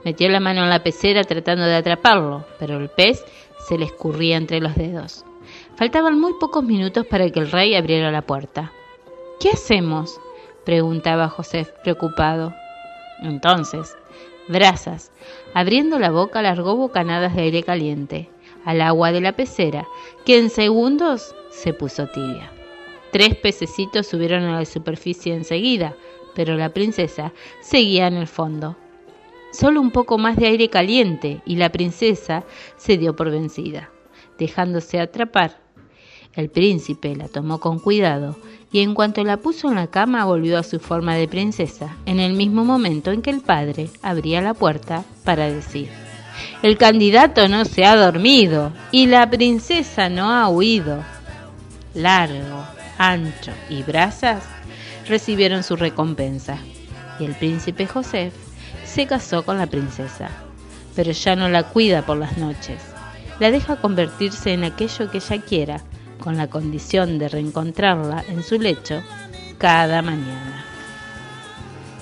metió 0.03 0.27
la 0.27 0.41
mano 0.41 0.61
en 0.63 0.69
la 0.69 0.83
pecera 0.83 1.23
tratando 1.23 1.63
de 1.63 1.77
atraparlo, 1.77 2.45
pero 2.59 2.79
el 2.79 2.89
pez 2.89 3.23
se 3.69 3.77
le 3.77 3.85
escurría 3.85 4.35
entre 4.35 4.59
los 4.59 4.75
dedos. 4.75 5.23
Faltaban 5.77 6.19
muy 6.19 6.33
pocos 6.33 6.65
minutos 6.65 7.05
para 7.05 7.29
que 7.29 7.39
el 7.39 7.49
rey 7.49 7.75
abriera 7.75 8.11
la 8.11 8.23
puerta. 8.23 8.73
¿Qué 9.39 9.51
hacemos? 9.51 10.19
preguntaba 10.65 11.29
Joseph 11.29 11.69
preocupado. 11.81 12.53
Entonces, 13.21 13.95
Brasas, 14.49 15.13
abriendo 15.53 15.97
la 15.97 16.11
boca, 16.11 16.41
largó 16.41 16.75
bocanadas 16.75 17.33
de 17.37 17.43
aire 17.43 17.63
caliente 17.63 18.29
al 18.65 18.81
agua 18.81 19.13
de 19.13 19.21
la 19.21 19.31
pecera, 19.31 19.87
que 20.25 20.37
en 20.37 20.49
segundos 20.49 21.33
se 21.57 21.73
puso 21.73 22.07
tibia. 22.07 22.51
Tres 23.11 23.35
pececitos 23.35 24.07
subieron 24.07 24.43
a 24.43 24.59
la 24.59 24.65
superficie 24.65 25.33
enseguida, 25.33 25.95
pero 26.35 26.55
la 26.55 26.69
princesa 26.69 27.33
seguía 27.61 28.07
en 28.07 28.15
el 28.15 28.27
fondo. 28.27 28.77
Solo 29.51 29.81
un 29.81 29.91
poco 29.91 30.17
más 30.17 30.35
de 30.37 30.47
aire 30.47 30.69
caliente 30.69 31.41
y 31.45 31.55
la 31.55 31.71
princesa 31.71 32.43
se 32.75 32.97
dio 32.97 33.15
por 33.15 33.31
vencida, 33.31 33.89
dejándose 34.37 34.99
atrapar. 34.99 35.59
El 36.33 36.49
príncipe 36.49 37.15
la 37.15 37.27
tomó 37.27 37.59
con 37.59 37.79
cuidado 37.79 38.35
y 38.71 38.81
en 38.81 38.93
cuanto 38.93 39.23
la 39.23 39.37
puso 39.37 39.69
en 39.69 39.75
la 39.75 39.87
cama 39.87 40.25
volvió 40.25 40.59
a 40.59 40.63
su 40.63 40.79
forma 40.79 41.15
de 41.15 41.27
princesa, 41.27 41.97
en 42.05 42.19
el 42.19 42.33
mismo 42.33 42.65
momento 42.65 43.11
en 43.11 43.23
que 43.23 43.31
el 43.31 43.41
padre 43.41 43.89
abría 44.03 44.41
la 44.41 44.53
puerta 44.53 45.03
para 45.23 45.49
decir, 45.49 45.89
el 46.61 46.77
candidato 46.77 47.47
no 47.47 47.65
se 47.65 47.85
ha 47.85 47.95
dormido 47.95 48.71
y 48.91 49.07
la 49.07 49.29
princesa 49.29 50.09
no 50.09 50.29
ha 50.29 50.49
huido. 50.49 51.03
Largo, 51.97 52.63
ancho 52.99 53.51
y 53.69 53.81
brasas 53.81 54.43
recibieron 55.07 55.63
su 55.63 55.75
recompensa 55.75 56.60
y 57.19 57.25
el 57.25 57.33
príncipe 57.33 57.88
Joseph 57.88 58.33
se 58.86 59.07
casó 59.07 59.43
con 59.43 59.57
la 59.57 59.65
princesa, 59.65 60.29
pero 60.95 61.12
ya 61.12 61.36
no 61.36 61.49
la 61.49 61.63
cuida 61.63 62.03
por 62.03 62.17
las 62.17 62.38
noches, 62.38 62.79
la 63.39 63.49
deja 63.49 63.77
convertirse 63.77 64.53
en 64.53 64.63
aquello 64.63 65.10
que 65.10 65.17
ella 65.17 65.41
quiera, 65.41 65.81
con 66.19 66.38
la 66.38 66.47
condición 66.47 67.17
de 67.17 67.29
reencontrarla 67.29 68.23
en 68.27 68.43
su 68.43 68.60
lecho 68.60 69.01
cada 69.57 70.03
mañana. 70.03 70.65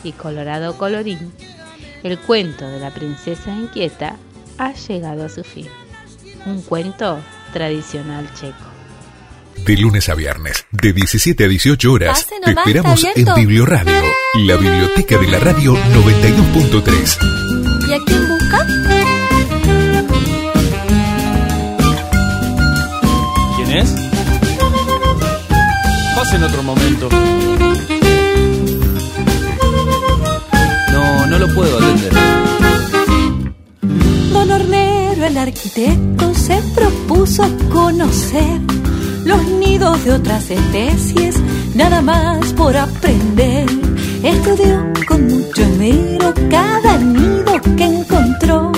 Y 0.03 0.11
colorado 0.11 0.77
colorín, 0.77 1.31
el 2.03 2.19
cuento 2.19 2.67
de 2.67 2.79
la 2.79 2.91
princesa 2.91 3.51
inquieta 3.51 4.17
ha 4.57 4.73
llegado 4.73 5.25
a 5.25 5.29
su 5.29 5.43
fin. 5.43 5.67
Un 6.45 6.61
cuento 6.61 7.19
tradicional 7.53 8.29
checo. 8.33 8.74
De 9.63 9.77
lunes 9.77 10.09
a 10.09 10.15
viernes, 10.15 10.65
de 10.71 10.93
17 10.93 11.45
a 11.45 11.47
18 11.47 11.91
horas, 11.91 12.27
te 12.43 12.51
esperamos 12.51 13.03
en 13.15 13.25
Biblioradio, 13.35 14.03
la 14.35 14.57
biblioteca 14.57 15.17
de 15.17 15.27
la 15.27 15.39
radio 15.39 15.73
92.3. 15.73 17.87
¿Y 17.87 17.93
a 17.93 17.99
quién 18.05 18.27
busca? 18.27 18.67
¿Quién 23.55 23.71
es? 23.71 23.95
Pase 26.15 26.35
en 26.35 26.43
otro 26.43 26.61
momento. 26.61 27.09
No, 30.91 31.25
no 31.25 31.39
lo 31.39 31.55
puedo 31.55 31.75
atender. 31.77 32.13
Don 34.31 34.51
Hornero, 34.51 35.25
el 35.25 35.37
arquitecto, 35.37 36.35
se 36.35 36.61
propuso 36.75 37.49
conocer 37.71 38.59
los 39.25 39.43
nidos 39.45 40.05
de 40.05 40.13
otras 40.13 40.49
especies, 40.49 41.35
nada 41.73 42.01
más 42.01 42.53
por 42.53 42.77
aprender. 42.77 43.65
Estudió 44.23 44.93
con 45.07 45.27
mucho 45.27 45.61
esmero 45.61 46.33
cada 46.49 46.97
nido 46.97 47.61
que 47.75 47.83
encontró 47.83 48.71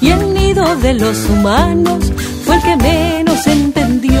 y 0.00 0.10
el 0.10 0.34
nido 0.34 0.74
de 0.76 0.94
los 0.94 1.28
humanos 1.30 2.12
fue 2.44 2.56
el 2.56 2.62
que 2.62 2.76
menos 2.76 3.46
entendió. 3.46 4.20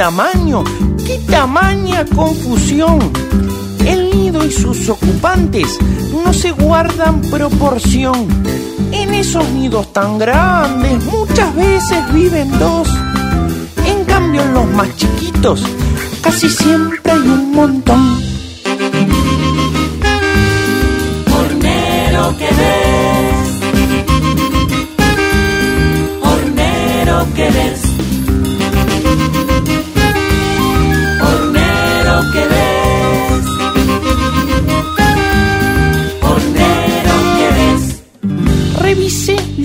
Tamaño, 0.00 0.64
qué 1.06 1.18
tamaña 1.30 2.06
confusión. 2.06 2.98
El 3.84 4.08
nido 4.08 4.46
y 4.46 4.50
sus 4.50 4.88
ocupantes 4.88 5.78
no 6.24 6.32
se 6.32 6.52
guardan 6.52 7.20
proporción. 7.20 8.26
En 8.92 9.12
esos 9.12 9.46
nidos 9.50 9.92
tan 9.92 10.18
grandes 10.18 11.04
muchas 11.04 11.54
veces 11.54 12.14
viven 12.14 12.50
dos. 12.58 12.88
En 13.84 14.06
cambio 14.06 14.40
en 14.40 14.54
los 14.54 14.66
más 14.70 14.88
chiquitos 14.96 15.62
casi 16.22 16.48
siempre 16.48 17.12
hay 17.12 17.18
un 17.18 17.52
montón. 17.52 18.29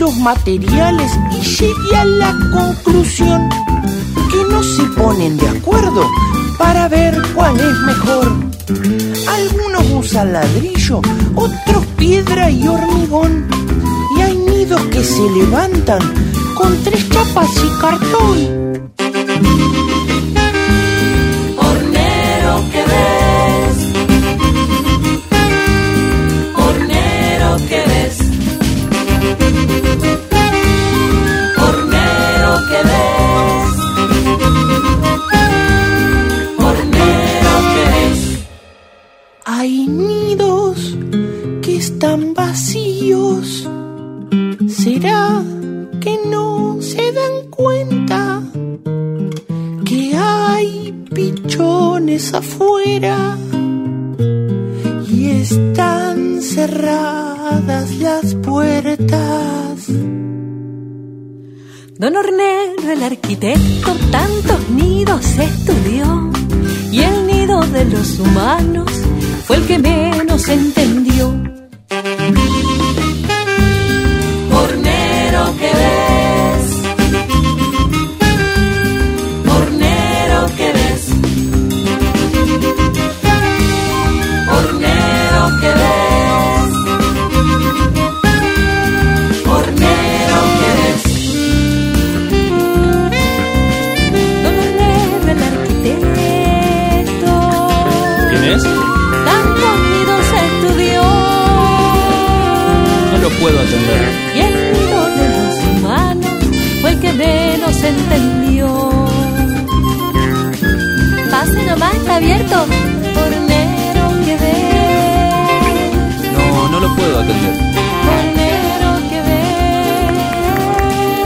Los 0.06 0.18
materiales 0.18 1.12
y 1.32 1.42
llegué 1.42 1.96
a 1.96 2.06
la 2.06 2.32
conclusión 2.54 3.50
que 4.30 4.44
no 4.52 4.62
se 4.62 4.84
ponen 4.96 5.36
de 5.36 5.50
acuerdo 5.50 6.04
para 6.60 6.88
ver 6.88 7.20
cuál 7.34 7.60
es 7.60 7.80
mejor. 7.80 8.32
Algunos 9.28 10.06
usan 10.06 10.34
ladrillo, 10.34 11.02
otros 11.34 11.86
piedra 11.98 12.52
y 12.52 12.68
hormigón. 12.68 13.48
Y 14.16 14.22
hay 14.22 14.38
nidos 14.38 14.82
que 14.92 15.04
se 15.04 15.24
levantan 15.32 16.02
con 16.56 16.78
tres 16.84 17.10
chapas 17.10 17.50
y 17.66 17.82
cartón. 17.82 18.65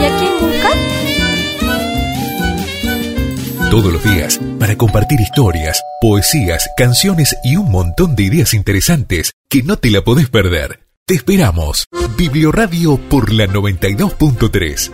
A 0.09 0.17
quién 0.19 0.33
busca? 0.39 0.69
Todos 3.69 3.93
los 3.93 4.03
días, 4.03 4.39
para 4.59 4.75
compartir 4.75 5.19
historias, 5.21 5.81
poesías, 6.01 6.67
canciones 6.75 7.37
y 7.43 7.55
un 7.55 7.69
montón 7.69 8.15
de 8.15 8.23
ideas 8.23 8.55
interesantes 8.55 9.33
que 9.47 9.61
no 9.61 9.77
te 9.77 9.91
la 9.91 10.01
podés 10.01 10.27
perder. 10.29 10.79
Te 11.05 11.13
esperamos. 11.13 11.85
Biblioradio 12.17 12.97
por 12.97 13.31
la 13.31 13.45
92.3. 13.45 14.91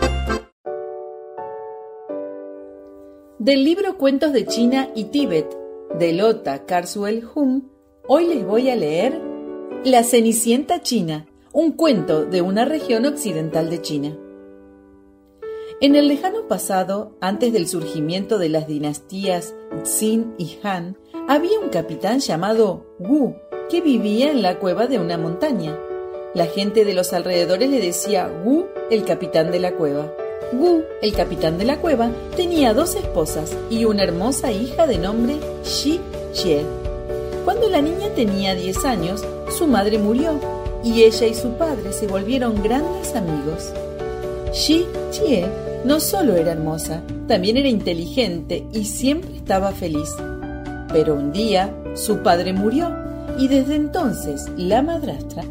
Del 3.39 3.63
libro 3.63 3.97
Cuentos 3.97 4.33
de 4.33 4.45
China 4.45 4.89
y 4.95 5.05
Tíbet 5.05 5.47
de 5.99 6.13
Lota 6.13 6.65
Carswell 6.65 7.25
Hum, 7.33 7.69
hoy 8.07 8.27
les 8.27 8.45
voy 8.45 8.69
a 8.69 8.75
leer 8.75 9.21
La 9.83 10.03
Cenicienta 10.03 10.81
China, 10.81 11.27
un 11.53 11.71
cuento 11.73 12.25
de 12.25 12.41
una 12.41 12.65
región 12.65 13.05
occidental 13.05 13.69
de 13.69 13.81
China. 13.81 14.17
En 15.85 15.95
el 15.95 16.07
lejano 16.07 16.47
pasado, 16.47 17.11
antes 17.21 17.53
del 17.53 17.67
surgimiento 17.67 18.39
de 18.39 18.49
las 18.49 18.65
dinastías 18.65 19.53
Xin 19.83 20.33
y 20.39 20.57
Han, 20.63 20.97
había 21.27 21.59
un 21.59 21.69
capitán 21.69 22.21
llamado 22.21 22.87
Wu 22.97 23.35
que 23.69 23.81
vivía 23.81 24.31
en 24.31 24.41
la 24.41 24.57
cueva 24.57 24.87
de 24.87 24.97
una 24.97 25.19
montaña. 25.19 25.77
La 26.33 26.47
gente 26.47 26.85
de 26.85 26.95
los 26.95 27.13
alrededores 27.13 27.69
le 27.69 27.79
decía 27.79 28.27
Wu, 28.43 28.65
el 28.89 29.05
capitán 29.05 29.51
de 29.51 29.59
la 29.59 29.73
cueva. 29.73 30.11
Wu, 30.53 30.81
el 31.03 31.13
capitán 31.13 31.59
de 31.59 31.65
la 31.65 31.79
cueva, 31.79 32.09
tenía 32.35 32.73
dos 32.73 32.95
esposas 32.95 33.55
y 33.69 33.85
una 33.85 34.01
hermosa 34.01 34.51
hija 34.51 34.87
de 34.87 34.97
nombre 34.97 35.35
Shi 35.63 36.01
Chie. 36.33 36.65
Cuando 37.43 37.69
la 37.69 37.83
niña 37.83 38.09
tenía 38.15 38.55
10 38.55 38.85
años, 38.85 39.23
su 39.55 39.67
madre 39.67 39.99
murió 39.99 40.39
y 40.83 41.03
ella 41.03 41.27
y 41.27 41.35
su 41.35 41.49
padre 41.49 41.93
se 41.93 42.07
volvieron 42.07 42.63
grandes 42.63 43.13
amigos. 43.13 43.71
Shi 44.51 44.87
Chie 45.11 45.45
no 45.85 45.99
solo 45.99 46.35
era 46.35 46.51
hermosa, 46.51 47.03
también 47.27 47.57
era 47.57 47.67
inteligente 47.67 48.65
y 48.73 48.85
siempre 48.85 49.35
estaba 49.35 49.71
feliz. 49.71 50.09
Pero 50.91 51.13
un 51.13 51.31
día 51.31 51.71
su 51.93 52.23
padre 52.23 52.53
murió 52.53 52.91
y 53.37 53.47
desde 53.47 53.75
entonces 53.75 54.49
la 54.57 54.81
madrastra 54.81 55.43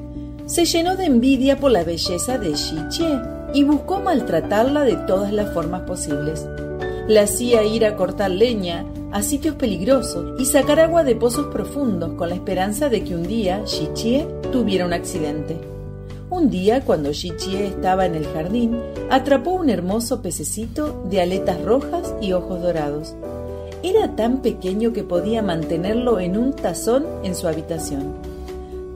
se 0.46 0.64
llenó 0.64 0.96
de 0.96 1.04
envidia 1.04 1.56
por 1.58 1.70
la 1.70 1.84
belleza 1.84 2.36
de 2.38 2.52
Chie 2.52 3.20
y 3.54 3.62
buscó 3.62 4.00
maltratarla 4.00 4.82
de 4.82 4.96
todas 4.96 5.32
las 5.32 5.54
formas 5.54 5.82
posibles. 5.82 6.46
La 7.06 7.22
hacía 7.22 7.62
ir 7.62 7.86
a 7.86 7.94
cortar 7.94 8.30
leña 8.30 8.84
a 9.12 9.22
sitios 9.22 9.54
peligrosos 9.54 10.40
y 10.40 10.46
sacar 10.46 10.80
agua 10.80 11.04
de 11.04 11.14
pozos 11.14 11.46
profundos 11.46 12.14
con 12.14 12.28
la 12.28 12.34
esperanza 12.34 12.88
de 12.88 13.04
que 13.04 13.14
un 13.14 13.22
día 13.22 13.62
Chie 13.64 14.26
tuviera 14.50 14.84
un 14.84 14.92
accidente. 14.92 15.73
Un 16.34 16.50
día, 16.50 16.80
cuando 16.80 17.12
Shi 17.12 17.36
Chie 17.36 17.68
estaba 17.68 18.06
en 18.06 18.16
el 18.16 18.26
jardín, 18.26 18.76
atrapó 19.08 19.52
un 19.52 19.70
hermoso 19.70 20.20
pececito 20.20 21.04
de 21.08 21.20
aletas 21.20 21.62
rojas 21.62 22.12
y 22.20 22.32
ojos 22.32 22.60
dorados. 22.60 23.14
Era 23.84 24.16
tan 24.16 24.42
pequeño 24.42 24.92
que 24.92 25.04
podía 25.04 25.42
mantenerlo 25.42 26.18
en 26.18 26.36
un 26.36 26.52
tazón 26.52 27.06
en 27.22 27.36
su 27.36 27.46
habitación. 27.46 28.14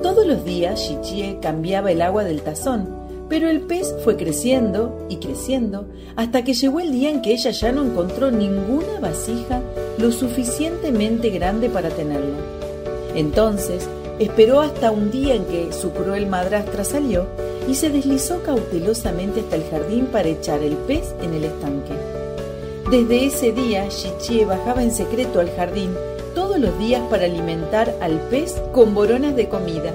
Todos 0.02 0.26
los 0.26 0.44
días 0.44 0.80
Shi 0.80 0.98
Chie 1.00 1.38
cambiaba 1.40 1.92
el 1.92 2.02
agua 2.02 2.24
del 2.24 2.42
tazón, 2.42 2.88
pero 3.28 3.48
el 3.48 3.60
pez 3.60 3.94
fue 4.02 4.16
creciendo 4.16 5.06
y 5.08 5.18
creciendo 5.18 5.86
hasta 6.16 6.42
que 6.42 6.54
llegó 6.54 6.80
el 6.80 6.90
día 6.90 7.08
en 7.08 7.22
que 7.22 7.34
ella 7.34 7.52
ya 7.52 7.70
no 7.70 7.84
encontró 7.84 8.32
ninguna 8.32 8.98
vasija 9.00 9.62
lo 9.96 10.10
suficientemente 10.10 11.30
grande 11.30 11.70
para 11.70 11.90
tenerlo. 11.90 12.34
Entonces 13.14 13.88
esperó 14.18 14.60
hasta 14.60 14.90
un 14.90 15.10
día 15.10 15.34
en 15.34 15.44
que 15.44 15.72
su 15.72 15.92
cruel 15.92 16.26
madrastra 16.26 16.84
salió 16.84 17.26
y 17.68 17.74
se 17.74 17.90
deslizó 17.90 18.42
cautelosamente 18.42 19.40
hasta 19.40 19.56
el 19.56 19.64
jardín 19.70 20.06
para 20.06 20.28
echar 20.28 20.62
el 20.62 20.76
pez 20.76 21.14
en 21.22 21.34
el 21.34 21.44
estanque. 21.44 21.92
Desde 22.90 23.26
ese 23.26 23.52
día, 23.52 23.86
Shichie 23.88 24.46
bajaba 24.46 24.82
en 24.82 24.90
secreto 24.90 25.40
al 25.40 25.50
jardín 25.50 25.90
todos 26.34 26.58
los 26.58 26.78
días 26.78 27.02
para 27.10 27.26
alimentar 27.26 27.94
al 28.00 28.18
pez 28.30 28.54
con 28.72 28.94
boronas 28.94 29.36
de 29.36 29.48
comida. 29.48 29.94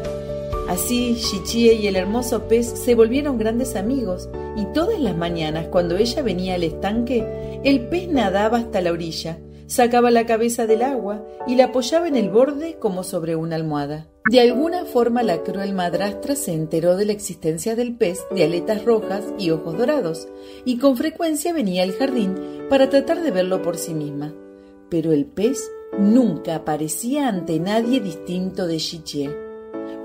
Así, 0.69 1.15
Shichie 1.15 1.73
y 1.73 1.87
el 1.87 1.95
hermoso 1.95 2.47
pez 2.47 2.67
se 2.67 2.95
volvieron 2.95 3.37
grandes 3.37 3.75
amigos 3.75 4.29
y 4.55 4.65
todas 4.73 4.99
las 4.99 5.17
mañanas 5.17 5.67
cuando 5.67 5.97
ella 5.97 6.21
venía 6.21 6.55
al 6.55 6.63
estanque, 6.63 7.59
el 7.63 7.87
pez 7.87 8.07
nadaba 8.07 8.59
hasta 8.59 8.81
la 8.81 8.91
orilla, 8.91 9.39
Sacaba 9.67 10.11
la 10.11 10.25
cabeza 10.25 10.67
del 10.67 10.81
agua 10.81 11.25
y 11.47 11.55
la 11.55 11.65
apoyaba 11.65 12.07
en 12.07 12.15
el 12.15 12.29
borde 12.29 12.77
como 12.79 13.03
sobre 13.03 13.35
una 13.35 13.55
almohada. 13.55 14.07
De 14.29 14.39
alguna 14.39 14.85
forma 14.85 15.21
la 15.21 15.43
cruel 15.43 15.73
madrastra 15.73 16.35
se 16.35 16.53
enteró 16.53 16.95
de 16.95 17.05
la 17.05 17.11
existencia 17.11 17.75
del 17.75 17.95
pez 17.95 18.21
de 18.31 18.45
aletas 18.45 18.85
rojas 18.85 19.25
y 19.37 19.49
ojos 19.49 19.77
dorados, 19.77 20.27
y 20.63 20.77
con 20.77 20.95
frecuencia 20.95 21.51
venía 21.53 21.83
al 21.83 21.91
jardín 21.93 22.35
para 22.69 22.89
tratar 22.89 23.21
de 23.21 23.31
verlo 23.31 23.61
por 23.61 23.77
sí 23.77 23.93
misma. 23.93 24.33
Pero 24.89 25.11
el 25.11 25.25
pez 25.25 25.69
nunca 25.97 26.55
aparecía 26.55 27.27
ante 27.27 27.59
nadie 27.59 27.99
distinto 27.99 28.65
de 28.65 28.77
Chichie. 28.77 29.35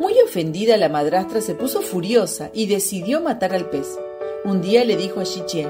Muy 0.00 0.14
ofendida 0.24 0.76
la 0.76 0.88
madrastra 0.88 1.40
se 1.40 1.54
puso 1.54 1.80
furiosa 1.82 2.50
y 2.52 2.66
decidió 2.66 3.20
matar 3.20 3.54
al 3.54 3.70
pez. 3.70 3.98
Un 4.44 4.60
día 4.60 4.84
le 4.84 4.96
dijo 4.96 5.20
a 5.20 5.24
Chichie, 5.24 5.66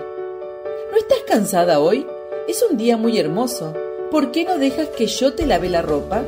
¿No 0.90 0.96
estás 0.96 1.18
cansada 1.26 1.80
hoy? 1.80 2.06
Es 2.48 2.64
un 2.68 2.78
día 2.78 2.96
muy 2.96 3.18
hermoso. 3.18 3.74
¿Por 4.10 4.32
qué 4.32 4.46
no 4.46 4.56
dejas 4.56 4.88
que 4.88 5.06
yo 5.06 5.34
te 5.34 5.44
lave 5.44 5.68
la 5.68 5.82
ropa? 5.82 6.22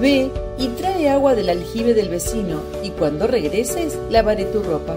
Ve 0.00 0.30
y 0.56 0.68
trae 0.68 1.10
agua 1.10 1.34
del 1.34 1.50
aljibe 1.50 1.92
del 1.92 2.08
vecino 2.08 2.62
y 2.82 2.88
cuando 2.88 3.26
regreses 3.26 3.98
lavaré 4.08 4.46
tu 4.46 4.62
ropa. 4.62 4.96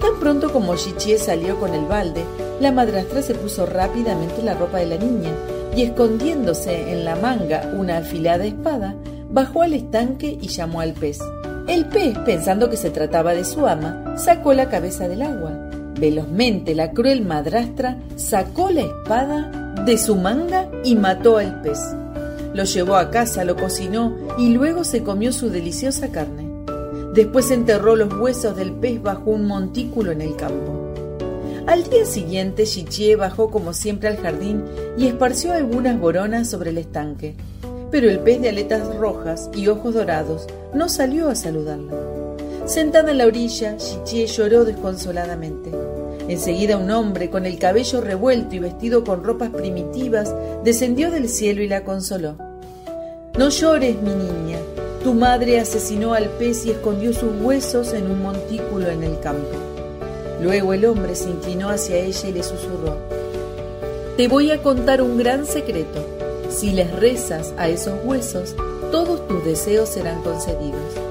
Tan 0.00 0.18
pronto 0.18 0.52
como 0.52 0.74
Chichie 0.74 1.18
salió 1.18 1.60
con 1.60 1.74
el 1.74 1.84
balde, 1.84 2.24
la 2.60 2.72
madrastra 2.72 3.22
se 3.22 3.36
puso 3.36 3.66
rápidamente 3.66 4.42
la 4.42 4.54
ropa 4.54 4.78
de 4.78 4.86
la 4.86 4.96
niña 4.96 5.30
y 5.76 5.82
escondiéndose 5.82 6.90
en 6.90 7.04
la 7.04 7.14
manga 7.14 7.72
una 7.72 7.98
afilada 7.98 8.46
espada, 8.46 8.96
bajó 9.30 9.62
al 9.62 9.74
estanque 9.74 10.36
y 10.40 10.48
llamó 10.48 10.80
al 10.80 10.92
pez. 10.92 11.20
El 11.68 11.86
pez, 11.86 12.18
pensando 12.26 12.68
que 12.68 12.76
se 12.76 12.90
trataba 12.90 13.32
de 13.32 13.44
su 13.44 13.64
ama, 13.64 14.16
sacó 14.18 14.54
la 14.54 14.68
cabeza 14.68 15.06
del 15.06 15.22
agua 15.22 15.65
Velozmente 15.98 16.74
la 16.74 16.92
cruel 16.92 17.24
madrastra 17.24 17.98
sacó 18.16 18.70
la 18.70 18.82
espada 18.82 19.74
de 19.86 19.96
su 19.96 20.16
manga 20.16 20.68
y 20.84 20.94
mató 20.94 21.38
al 21.38 21.62
pez. 21.62 21.78
Lo 22.52 22.64
llevó 22.64 22.96
a 22.96 23.10
casa, 23.10 23.44
lo 23.44 23.56
cocinó 23.56 24.14
y 24.38 24.50
luego 24.50 24.84
se 24.84 25.02
comió 25.02 25.32
su 25.32 25.48
deliciosa 25.50 26.08
carne. 26.10 26.46
Después 27.14 27.50
enterró 27.50 27.96
los 27.96 28.12
huesos 28.12 28.56
del 28.56 28.72
pez 28.72 29.02
bajo 29.02 29.30
un 29.30 29.46
montículo 29.46 30.12
en 30.12 30.20
el 30.20 30.36
campo. 30.36 30.92
Al 31.66 31.82
día 31.84 32.04
siguiente, 32.04 32.64
Chichie 32.64 33.16
bajó 33.16 33.50
como 33.50 33.72
siempre 33.72 34.08
al 34.08 34.18
jardín 34.18 34.64
y 34.96 35.06
esparció 35.06 35.52
algunas 35.52 35.98
boronas 35.98 36.48
sobre 36.48 36.70
el 36.70 36.78
estanque. 36.78 37.34
Pero 37.90 38.10
el 38.10 38.20
pez 38.20 38.40
de 38.40 38.50
aletas 38.50 38.94
rojas 38.96 39.50
y 39.54 39.68
ojos 39.68 39.94
dorados 39.94 40.46
no 40.74 40.88
salió 40.88 41.28
a 41.28 41.34
saludarla. 41.34 42.15
Sentada 42.66 43.12
en 43.12 43.18
la 43.18 43.26
orilla, 43.26 43.76
Chichie 43.76 44.26
lloró 44.26 44.64
desconsoladamente. 44.64 45.70
Enseguida 46.26 46.76
un 46.76 46.90
hombre, 46.90 47.30
con 47.30 47.46
el 47.46 47.60
cabello 47.60 48.00
revuelto 48.00 48.56
y 48.56 48.58
vestido 48.58 49.04
con 49.04 49.22
ropas 49.22 49.50
primitivas, 49.50 50.34
descendió 50.64 51.12
del 51.12 51.28
cielo 51.28 51.62
y 51.62 51.68
la 51.68 51.84
consoló. 51.84 52.36
No 53.38 53.50
llores, 53.50 53.96
mi 54.02 54.10
niña. 54.10 54.58
Tu 55.04 55.14
madre 55.14 55.60
asesinó 55.60 56.12
al 56.12 56.28
pez 56.30 56.66
y 56.66 56.72
escondió 56.72 57.12
sus 57.12 57.30
huesos 57.40 57.92
en 57.92 58.10
un 58.10 58.20
montículo 58.20 58.88
en 58.88 59.04
el 59.04 59.20
campo. 59.20 59.56
Luego 60.42 60.72
el 60.72 60.86
hombre 60.86 61.14
se 61.14 61.30
inclinó 61.30 61.68
hacia 61.68 61.98
ella 61.98 62.28
y 62.28 62.32
le 62.32 62.42
susurró. 62.42 62.96
Te 64.16 64.26
voy 64.26 64.50
a 64.50 64.60
contar 64.60 65.02
un 65.02 65.18
gran 65.18 65.46
secreto. 65.46 66.04
Si 66.50 66.72
les 66.72 66.90
rezas 66.96 67.54
a 67.58 67.68
esos 67.68 67.94
huesos, 68.04 68.56
todos 68.90 69.28
tus 69.28 69.44
deseos 69.44 69.88
serán 69.88 70.20
concedidos. 70.22 71.05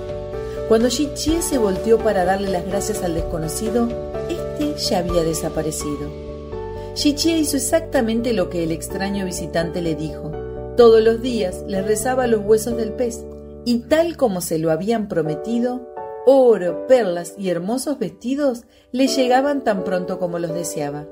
Cuando 0.67 0.89
Chichie 0.89 1.43
se 1.43 1.59
volteó 1.59 1.99
para 1.99 2.25
darle 2.25 2.49
las 2.49 2.65
gracias 2.65 3.03
al 3.03 3.13
desconocido, 3.13 3.87
este 4.29 4.73
ya 4.77 4.97
había 4.97 5.23
desaparecido. 5.23 6.09
Chichie 6.95 7.37
hizo 7.37 7.57
exactamente 7.57 8.33
lo 8.33 8.49
que 8.49 8.63
el 8.63 8.71
extraño 8.71 9.25
visitante 9.25 9.83
le 9.83 9.93
dijo. 9.93 10.31
Todos 10.75 11.03
los 11.03 11.21
días 11.21 11.63
le 11.67 11.83
rezaba 11.83 12.25
los 12.25 12.43
huesos 12.43 12.75
del 12.77 12.93
pez, 12.93 13.23
y 13.63 13.81
tal 13.81 14.17
como 14.17 14.41
se 14.41 14.57
lo 14.57 14.71
habían 14.71 15.07
prometido, 15.07 15.87
oro, 16.25 16.87
perlas 16.87 17.35
y 17.37 17.49
hermosos 17.49 17.99
vestidos 17.99 18.63
le 18.91 19.07
llegaban 19.07 19.63
tan 19.63 19.83
pronto 19.83 20.17
como 20.17 20.39
los 20.39 20.51
deseaba. 20.51 21.05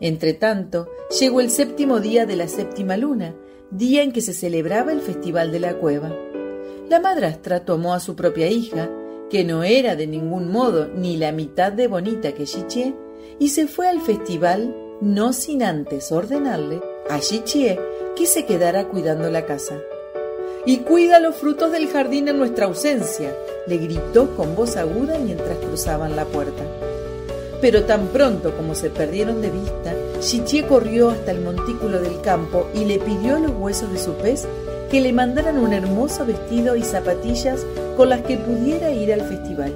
Entretanto, 0.00 0.88
llegó 1.20 1.42
el 1.42 1.50
séptimo 1.50 2.00
día 2.00 2.24
de 2.24 2.36
la 2.36 2.48
séptima 2.48 2.96
luna, 2.96 3.34
día 3.70 4.02
en 4.02 4.12
que 4.12 4.22
se 4.22 4.32
celebraba 4.32 4.92
el 4.92 5.02
Festival 5.02 5.52
de 5.52 5.60
la 5.60 5.74
Cueva. 5.74 6.10
La 6.88 7.00
madrastra 7.00 7.66
tomó 7.66 7.92
a 7.92 8.00
su 8.00 8.16
propia 8.16 8.48
hija, 8.48 8.88
que 9.28 9.44
no 9.44 9.62
era 9.62 9.94
de 9.94 10.06
ningún 10.06 10.50
modo 10.50 10.88
ni 10.88 11.18
la 11.18 11.32
mitad 11.32 11.70
de 11.70 11.86
bonita 11.86 12.32
que 12.32 12.44
Chichie, 12.44 12.94
y 13.38 13.50
se 13.50 13.66
fue 13.68 13.88
al 13.88 14.00
festival 14.00 14.74
no 15.02 15.34
sin 15.34 15.62
antes 15.62 16.10
ordenarle 16.10 16.80
a 17.10 17.20
Chichie 17.20 17.78
que 18.16 18.24
se 18.24 18.46
quedara 18.46 18.88
cuidando 18.88 19.30
la 19.30 19.44
casa. 19.44 19.76
Y 20.64 20.78
cuida 20.78 21.20
los 21.20 21.36
frutos 21.36 21.72
del 21.72 21.88
jardín 21.88 22.26
en 22.28 22.38
nuestra 22.38 22.64
ausencia, 22.64 23.34
le 23.66 23.76
gritó 23.76 24.34
con 24.34 24.56
voz 24.56 24.78
aguda 24.78 25.18
mientras 25.18 25.58
cruzaban 25.58 26.16
la 26.16 26.24
puerta. 26.24 26.62
Pero 27.60 27.84
tan 27.84 28.08
pronto 28.08 28.56
como 28.56 28.74
se 28.74 28.88
perdieron 28.88 29.42
de 29.42 29.50
vista, 29.50 29.94
Chichie 30.20 30.66
corrió 30.66 31.10
hasta 31.10 31.32
el 31.32 31.42
montículo 31.42 32.00
del 32.00 32.22
campo 32.22 32.66
y 32.74 32.86
le 32.86 32.98
pidió 32.98 33.38
los 33.38 33.52
huesos 33.52 33.92
de 33.92 33.98
su 33.98 34.12
pez 34.14 34.48
que 34.90 35.00
le 35.00 35.12
mandaran 35.12 35.58
un 35.58 35.72
hermoso 35.72 36.24
vestido 36.24 36.76
y 36.76 36.82
zapatillas 36.82 37.64
con 37.96 38.08
las 38.08 38.22
que 38.22 38.36
pudiera 38.36 38.90
ir 38.90 39.12
al 39.12 39.22
festival. 39.22 39.74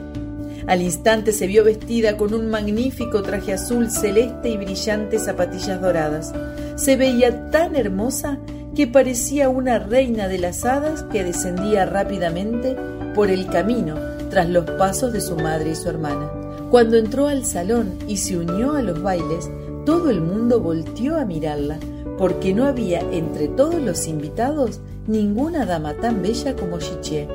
Al 0.67 0.81
instante 0.81 1.33
se 1.33 1.47
vio 1.47 1.65
vestida 1.65 2.17
con 2.17 2.35
un 2.35 2.49
magnífico 2.49 3.23
traje 3.23 3.53
azul 3.53 3.91
celeste 3.91 4.49
y 4.49 4.57
brillantes 4.57 5.25
zapatillas 5.25 5.81
doradas. 5.81 6.33
Se 6.77 6.97
veía 6.97 7.51
tan 7.51 7.75
hermosa 7.75 8.39
que 8.75 8.87
parecía 8.87 9.49
una 9.49 9.79
reina 9.79 10.29
de 10.29 10.39
las 10.39 10.65
hadas 10.65 11.03
que 11.05 11.25
descendía 11.25 11.85
rápidamente 11.85 12.77
por 13.15 13.29
el 13.29 13.47
camino 13.47 13.97
tras 14.31 14.49
los 14.49 14.65
pasos 14.65 15.13
de 15.13 15.21
su 15.21 15.37
madre 15.37 15.73
y 15.73 15.75
su 15.75 15.91
hermana. 15.91 16.31
Cuando 16.71 16.97
entró 16.97 17.27
al 17.27 17.45
salón 17.45 17.99
y 18.09 18.17
se 18.17 18.39
unió 18.39 18.73
a 18.73 18.83
los 18.83 19.03
bailes, 19.03 19.51
todo 19.85 20.09
el 20.09 20.23
mundo 20.23 20.61
volteó 20.61 21.17
a 21.17 21.27
mirarla, 21.27 21.79
porque 22.17 22.55
no 22.55 22.65
había 22.65 23.01
entre 23.01 23.49
todos 23.49 23.75
los 23.75 24.07
invitados 24.07 24.81
ninguna 25.07 25.67
dama 25.67 25.95
tan 25.95 26.23
bella 26.23 26.55
como 26.55 26.79
Chichie. 26.79 27.29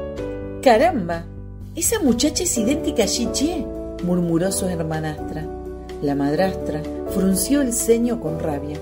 ¡Caramba! 0.62 1.26
Esa 1.76 2.00
muchacha 2.00 2.44
es 2.44 2.58
idéntica 2.58 3.04
a 3.04 3.08
Chichie, 3.08 3.66
murmuró 4.04 4.52
su 4.52 4.66
hermanastra. 4.66 5.46
La 6.02 6.16
madrastra 6.16 6.82
frunció 7.10 7.62
el 7.62 7.74
ceño 7.74 8.20
con 8.20 8.40
rabia. 8.40 8.80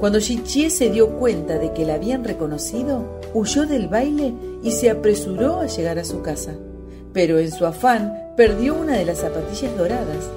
Cuando 0.00 0.20
Chichie 0.20 0.70
se 0.70 0.90
dio 0.90 1.10
cuenta 1.16 1.58
de 1.58 1.72
que 1.72 1.84
la 1.84 1.94
habían 1.94 2.24
reconocido, 2.24 3.20
huyó 3.32 3.66
del 3.66 3.88
baile 3.88 4.34
y 4.62 4.72
se 4.72 4.90
apresuró 4.90 5.60
a 5.60 5.66
llegar 5.66 5.98
a 5.98 6.04
su 6.04 6.22
casa. 6.22 6.52
Pero 7.12 7.38
en 7.38 7.52
su 7.52 7.64
afán 7.64 8.12
perdió 8.36 8.74
una 8.74 8.96
de 8.96 9.04
las 9.04 9.18
zapatillas 9.18 9.76
doradas. 9.76 10.28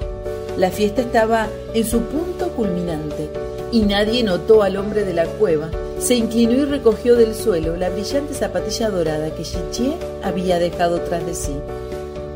La 0.56 0.70
fiesta 0.70 1.02
estaba 1.02 1.48
en 1.74 1.84
su 1.84 2.00
punto 2.02 2.50
culminante 2.54 3.28
y 3.72 3.82
nadie 3.82 4.22
notó 4.22 4.62
al 4.62 4.76
hombre 4.76 5.04
de 5.04 5.14
la 5.14 5.26
cueva. 5.26 5.70
Se 5.98 6.14
inclinó 6.14 6.52
y 6.52 6.64
recogió 6.64 7.16
del 7.16 7.34
suelo 7.34 7.76
la 7.76 7.90
brillante 7.90 8.32
zapatilla 8.32 8.88
dorada 8.88 9.34
que 9.34 9.42
Chichie 9.42 9.96
había 10.22 10.58
dejado 10.58 11.00
tras 11.00 11.26
de 11.26 11.34
sí. 11.34 11.52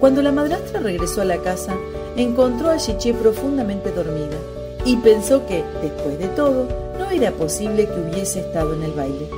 Cuando 0.01 0.21
la 0.21 0.33
madrastra 0.33 0.81
regresó 0.81 1.21
a 1.21 1.25
la 1.25 1.39
casa, 1.39 1.77
encontró 2.17 2.71
a 2.71 2.77
Chichie 2.77 3.15
profundamente 3.15 3.93
dormida 3.93 4.37
y 4.85 4.97
pensó 4.97 5.47
que, 5.47 5.63
después 5.81 6.19
de 6.19 6.27
todo, 6.29 6.67
no 6.99 7.09
era 7.11 7.31
posible 7.31 7.87
que 7.87 8.01
hubiese 8.01 8.41
estado 8.41 8.75
en 8.75 8.83
el 8.83 8.93
baile. 8.93 9.29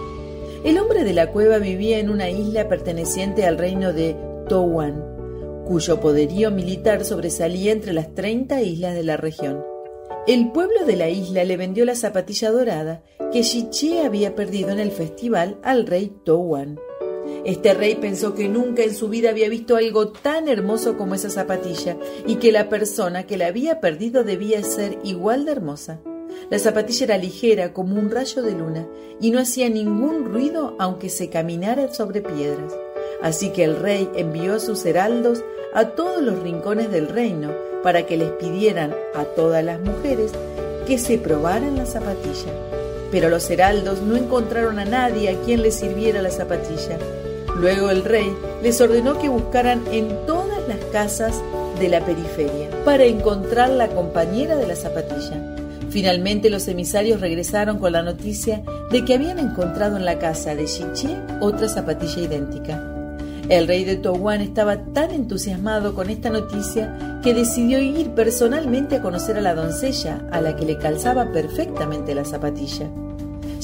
El 0.64 0.78
hombre 0.78 1.04
de 1.04 1.12
la 1.12 1.30
cueva 1.30 1.58
vivía 1.58 1.98
en 1.98 2.08
una 2.08 2.30
isla 2.30 2.66
perteneciente 2.66 3.44
al 3.44 3.58
reino 3.58 3.92
de 3.92 4.16
Touan, 4.48 5.04
cuyo 5.66 6.00
poderío 6.00 6.50
militar 6.50 7.04
sobresalía 7.04 7.72
entre 7.72 7.92
las 7.92 8.14
30 8.14 8.62
islas 8.62 8.94
de 8.94 9.04
la 9.04 9.18
región. 9.18 9.62
El 10.26 10.50
pueblo 10.52 10.86
de 10.86 10.96
la 10.96 11.10
isla 11.10 11.44
le 11.44 11.58
vendió 11.58 11.84
la 11.84 11.94
zapatilla 11.94 12.50
dorada 12.50 13.02
que 13.34 13.42
Chichie 13.42 14.06
había 14.06 14.36
perdido 14.36 14.70
en 14.70 14.78
el 14.78 14.92
festival 14.92 15.58
al 15.64 15.88
rey 15.88 16.12
Touan. 16.22 16.78
Este 17.44 17.74
rey 17.74 17.96
pensó 17.96 18.32
que 18.32 18.48
nunca 18.48 18.84
en 18.84 18.94
su 18.94 19.08
vida 19.08 19.30
había 19.30 19.48
visto 19.48 19.74
algo 19.74 20.10
tan 20.10 20.46
hermoso 20.46 20.96
como 20.96 21.16
esa 21.16 21.30
zapatilla 21.30 21.96
y 22.28 22.36
que 22.36 22.52
la 22.52 22.68
persona 22.68 23.26
que 23.26 23.36
la 23.36 23.48
había 23.48 23.80
perdido 23.80 24.22
debía 24.22 24.62
ser 24.62 25.00
igual 25.02 25.46
de 25.46 25.50
hermosa. 25.50 26.00
La 26.48 26.60
zapatilla 26.60 27.06
era 27.06 27.18
ligera 27.18 27.72
como 27.72 27.96
un 27.96 28.08
rayo 28.08 28.40
de 28.40 28.52
luna 28.52 28.86
y 29.20 29.32
no 29.32 29.40
hacía 29.40 29.68
ningún 29.68 30.26
ruido 30.26 30.76
aunque 30.78 31.08
se 31.08 31.28
caminara 31.28 31.92
sobre 31.92 32.20
piedras. 32.20 32.72
Así 33.20 33.50
que 33.50 33.64
el 33.64 33.80
rey 33.80 34.08
envió 34.14 34.54
a 34.54 34.60
sus 34.60 34.86
heraldos 34.86 35.42
a 35.74 35.86
todos 35.96 36.22
los 36.22 36.38
rincones 36.38 36.88
del 36.88 37.08
reino 37.08 37.50
para 37.82 38.06
que 38.06 38.16
les 38.16 38.30
pidieran 38.30 38.94
a 39.12 39.24
todas 39.24 39.64
las 39.64 39.80
mujeres 39.80 40.30
que 40.86 40.98
se 40.98 41.18
probaran 41.18 41.76
la 41.76 41.84
zapatilla. 41.84 42.83
Pero 43.14 43.28
los 43.28 43.48
heraldos 43.48 44.02
no 44.02 44.16
encontraron 44.16 44.80
a 44.80 44.84
nadie 44.84 45.30
a 45.30 45.40
quien 45.42 45.62
les 45.62 45.76
sirviera 45.76 46.20
la 46.20 46.32
zapatilla. 46.32 46.98
Luego 47.56 47.88
el 47.90 48.02
rey 48.02 48.34
les 48.60 48.80
ordenó 48.80 49.20
que 49.20 49.28
buscaran 49.28 49.84
en 49.92 50.08
todas 50.26 50.58
las 50.66 50.78
casas 50.86 51.40
de 51.78 51.88
la 51.88 52.04
periferia 52.04 52.70
para 52.84 53.04
encontrar 53.04 53.70
la 53.70 53.86
compañera 53.86 54.56
de 54.56 54.66
la 54.66 54.74
zapatilla. 54.74 55.54
Finalmente 55.90 56.50
los 56.50 56.66
emisarios 56.66 57.20
regresaron 57.20 57.78
con 57.78 57.92
la 57.92 58.02
noticia 58.02 58.64
de 58.90 59.04
que 59.04 59.14
habían 59.14 59.38
encontrado 59.38 59.96
en 59.96 60.06
la 60.06 60.18
casa 60.18 60.56
de 60.56 60.66
Xiche 60.66 61.16
otra 61.40 61.68
zapatilla 61.68 62.20
idéntica. 62.20 62.82
El 63.48 63.68
rey 63.68 63.84
de 63.84 63.94
Towan 63.94 64.40
estaba 64.40 64.76
tan 64.92 65.12
entusiasmado 65.12 65.94
con 65.94 66.10
esta 66.10 66.30
noticia 66.30 67.20
que 67.22 67.32
decidió 67.32 67.78
ir 67.78 68.10
personalmente 68.10 68.96
a 68.96 69.02
conocer 69.02 69.36
a 69.36 69.40
la 69.40 69.54
doncella, 69.54 70.26
a 70.32 70.40
la 70.40 70.56
que 70.56 70.66
le 70.66 70.78
calzaba 70.78 71.30
perfectamente 71.30 72.12
la 72.12 72.24
zapatilla. 72.24 72.90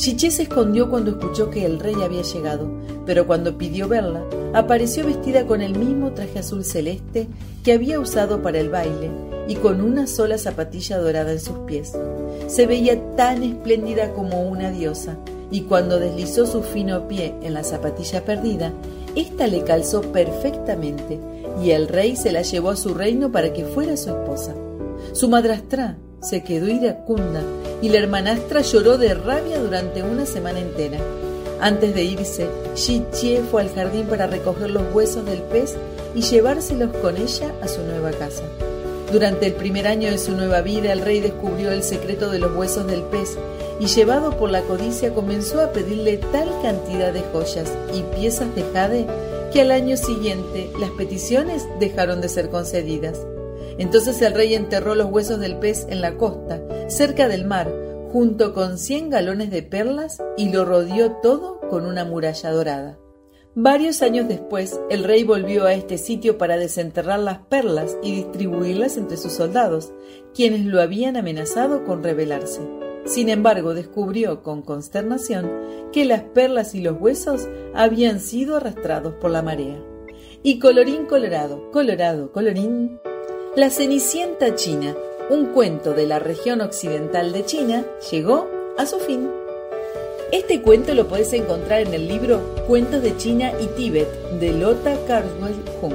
Xiche 0.00 0.30
se 0.30 0.44
escondió 0.44 0.88
cuando 0.88 1.10
escuchó 1.10 1.50
que 1.50 1.66
el 1.66 1.78
rey 1.78 1.94
había 2.02 2.22
llegado, 2.22 2.70
pero 3.04 3.26
cuando 3.26 3.58
pidió 3.58 3.86
verla, 3.86 4.24
apareció 4.54 5.04
vestida 5.04 5.46
con 5.46 5.60
el 5.60 5.76
mismo 5.76 6.12
traje 6.12 6.38
azul 6.38 6.64
celeste 6.64 7.26
que 7.62 7.74
había 7.74 8.00
usado 8.00 8.40
para 8.40 8.60
el 8.60 8.70
baile 8.70 9.10
y 9.46 9.56
con 9.56 9.82
una 9.82 10.06
sola 10.06 10.38
zapatilla 10.38 10.96
dorada 10.96 11.32
en 11.32 11.38
sus 11.38 11.58
pies. 11.66 11.92
Se 12.46 12.66
veía 12.66 13.14
tan 13.14 13.42
espléndida 13.42 14.14
como 14.14 14.40
una 14.40 14.70
diosa, 14.70 15.18
y 15.50 15.64
cuando 15.64 16.00
deslizó 16.00 16.46
su 16.46 16.62
fino 16.62 17.06
pie 17.06 17.34
en 17.42 17.52
la 17.52 17.62
zapatilla 17.62 18.24
perdida, 18.24 18.72
ésta 19.14 19.48
le 19.48 19.64
calzó 19.64 20.00
perfectamente, 20.00 21.20
y 21.62 21.72
el 21.72 21.88
rey 21.88 22.16
se 22.16 22.32
la 22.32 22.40
llevó 22.40 22.70
a 22.70 22.76
su 22.76 22.94
reino 22.94 23.30
para 23.32 23.52
que 23.52 23.66
fuera 23.66 23.98
su 23.98 24.08
esposa. 24.08 24.54
Su 25.12 25.28
madrastra 25.28 25.98
se 26.20 26.42
quedó 26.42 26.68
iracunda 26.68 27.42
y 27.82 27.88
la 27.88 27.98
hermanastra 27.98 28.60
lloró 28.60 28.98
de 28.98 29.14
rabia 29.14 29.58
durante 29.58 30.02
una 30.02 30.26
semana 30.26 30.60
entera. 30.60 30.98
Antes 31.60 31.94
de 31.94 32.04
irse, 32.04 32.48
Shi 32.74 33.04
Chie 33.12 33.42
fue 33.50 33.62
al 33.62 33.74
jardín 33.74 34.06
para 34.06 34.26
recoger 34.26 34.70
los 34.70 34.94
huesos 34.94 35.24
del 35.26 35.42
pez 35.42 35.76
y 36.14 36.22
llevárselos 36.22 36.96
con 36.96 37.16
ella 37.16 37.52
a 37.62 37.68
su 37.68 37.82
nueva 37.82 38.10
casa. 38.12 38.42
Durante 39.12 39.46
el 39.46 39.54
primer 39.54 39.86
año 39.88 40.10
de 40.10 40.18
su 40.18 40.32
nueva 40.32 40.60
vida, 40.60 40.92
el 40.92 41.00
rey 41.00 41.20
descubrió 41.20 41.72
el 41.72 41.82
secreto 41.82 42.30
de 42.30 42.38
los 42.38 42.54
huesos 42.56 42.86
del 42.86 43.02
pez 43.02 43.36
y 43.80 43.86
llevado 43.86 44.36
por 44.36 44.50
la 44.50 44.62
codicia 44.62 45.12
comenzó 45.12 45.60
a 45.60 45.72
pedirle 45.72 46.18
tal 46.18 46.48
cantidad 46.62 47.12
de 47.12 47.22
joyas 47.32 47.72
y 47.94 48.02
piezas 48.14 48.54
de 48.54 48.62
jade 48.72 49.06
que 49.52 49.62
al 49.62 49.72
año 49.72 49.96
siguiente 49.96 50.70
las 50.78 50.90
peticiones 50.90 51.66
dejaron 51.80 52.20
de 52.20 52.28
ser 52.28 52.50
concedidas. 52.50 53.18
Entonces 53.78 54.20
el 54.22 54.34
rey 54.34 54.54
enterró 54.54 54.94
los 54.94 55.10
huesos 55.10 55.40
del 55.40 55.58
pez 55.58 55.86
en 55.88 56.00
la 56.00 56.16
costa, 56.16 56.62
cerca 56.88 57.28
del 57.28 57.44
mar, 57.44 57.72
junto 58.12 58.52
con 58.52 58.78
cien 58.78 59.10
galones 59.10 59.50
de 59.50 59.62
perlas 59.62 60.18
y 60.36 60.50
lo 60.50 60.64
rodeó 60.64 61.12
todo 61.22 61.60
con 61.68 61.86
una 61.86 62.04
muralla 62.04 62.50
dorada. 62.50 62.98
Varios 63.54 64.02
años 64.02 64.28
después, 64.28 64.80
el 64.90 65.02
rey 65.02 65.24
volvió 65.24 65.64
a 65.64 65.74
este 65.74 65.98
sitio 65.98 66.38
para 66.38 66.56
desenterrar 66.56 67.18
las 67.18 67.38
perlas 67.40 67.96
y 68.00 68.14
distribuirlas 68.14 68.96
entre 68.96 69.16
sus 69.16 69.32
soldados, 69.32 69.92
quienes 70.34 70.64
lo 70.64 70.80
habían 70.80 71.16
amenazado 71.16 71.84
con 71.84 72.04
rebelarse. 72.04 72.60
Sin 73.06 73.28
embargo, 73.28 73.74
descubrió 73.74 74.44
con 74.44 74.62
consternación 74.62 75.50
que 75.92 76.04
las 76.04 76.22
perlas 76.22 76.76
y 76.76 76.80
los 76.80 77.00
huesos 77.00 77.48
habían 77.74 78.20
sido 78.20 78.56
arrastrados 78.56 79.14
por 79.14 79.32
la 79.32 79.42
marea. 79.42 79.82
Y 80.44 80.60
colorín 80.60 81.06
colorado, 81.06 81.70
colorado, 81.72 82.30
colorín, 82.30 83.00
la 83.56 83.68
Cenicienta 83.68 84.54
China, 84.54 84.94
un 85.28 85.46
cuento 85.46 85.92
de 85.92 86.06
la 86.06 86.20
región 86.20 86.60
occidental 86.60 87.32
de 87.32 87.44
China, 87.44 87.84
llegó 88.10 88.48
a 88.78 88.86
su 88.86 88.98
fin. 89.00 89.28
Este 90.30 90.62
cuento 90.62 90.94
lo 90.94 91.08
puedes 91.08 91.32
encontrar 91.32 91.80
en 91.80 91.92
el 91.92 92.06
libro 92.06 92.40
Cuentos 92.68 93.02
de 93.02 93.16
China 93.16 93.52
y 93.60 93.66
Tíbet 93.76 94.08
de 94.38 94.52
Lota 94.52 94.96
Carswell 95.06 95.56
Hung. 95.82 95.94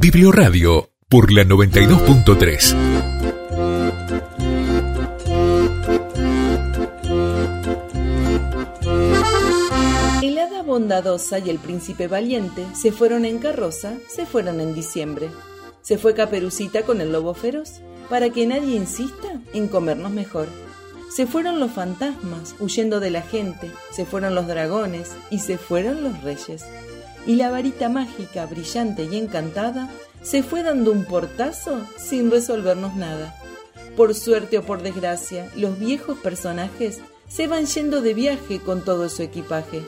Biblioradio 0.00 0.88
por 1.08 1.30
la 1.30 1.44
92.3. 1.44 3.21
y 11.44 11.50
el 11.50 11.58
príncipe 11.58 12.08
valiente 12.08 12.66
se 12.74 12.90
fueron 12.90 13.24
en 13.24 13.38
carroza, 13.38 13.94
se 14.08 14.26
fueron 14.26 14.60
en 14.60 14.74
diciembre. 14.74 15.30
Se 15.80 15.96
fue 15.96 16.14
Caperucita 16.14 16.82
con 16.82 17.00
el 17.00 17.12
lobo 17.12 17.34
feroz, 17.34 17.80
para 18.10 18.30
que 18.30 18.46
nadie 18.46 18.76
insista 18.76 19.40
en 19.52 19.68
comernos 19.68 20.10
mejor. 20.10 20.48
Se 21.14 21.26
fueron 21.26 21.60
los 21.60 21.70
fantasmas, 21.70 22.56
huyendo 22.58 22.98
de 22.98 23.10
la 23.10 23.22
gente, 23.22 23.70
se 23.92 24.04
fueron 24.04 24.34
los 24.34 24.48
dragones 24.48 25.12
y 25.30 25.38
se 25.38 25.56
fueron 25.56 26.02
los 26.02 26.22
reyes. 26.22 26.64
Y 27.26 27.36
la 27.36 27.50
varita 27.50 27.88
mágica, 27.88 28.46
brillante 28.46 29.04
y 29.04 29.16
encantada, 29.16 29.88
se 30.22 30.42
fue 30.42 30.62
dando 30.62 30.90
un 30.90 31.04
portazo 31.04 31.80
sin 31.96 32.30
resolvernos 32.30 32.96
nada. 32.96 33.34
Por 33.96 34.14
suerte 34.14 34.58
o 34.58 34.62
por 34.62 34.82
desgracia, 34.82 35.48
los 35.54 35.78
viejos 35.78 36.18
personajes 36.18 37.00
se 37.28 37.46
van 37.46 37.66
yendo 37.66 38.02
de 38.02 38.14
viaje 38.14 38.58
con 38.58 38.84
todo 38.84 39.08
su 39.08 39.22
equipaje, 39.22 39.82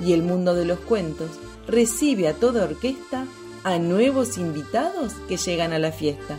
y 0.00 0.12
el 0.12 0.22
mundo 0.22 0.54
de 0.54 0.64
los 0.64 0.78
cuentos 0.80 1.30
recibe 1.66 2.28
a 2.28 2.34
toda 2.34 2.64
orquesta 2.64 3.26
a 3.64 3.78
nuevos 3.78 4.38
invitados 4.38 5.12
que 5.28 5.36
llegan 5.36 5.72
a 5.72 5.78
la 5.78 5.92
fiesta. 5.92 6.38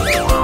esperamos! 0.09 0.42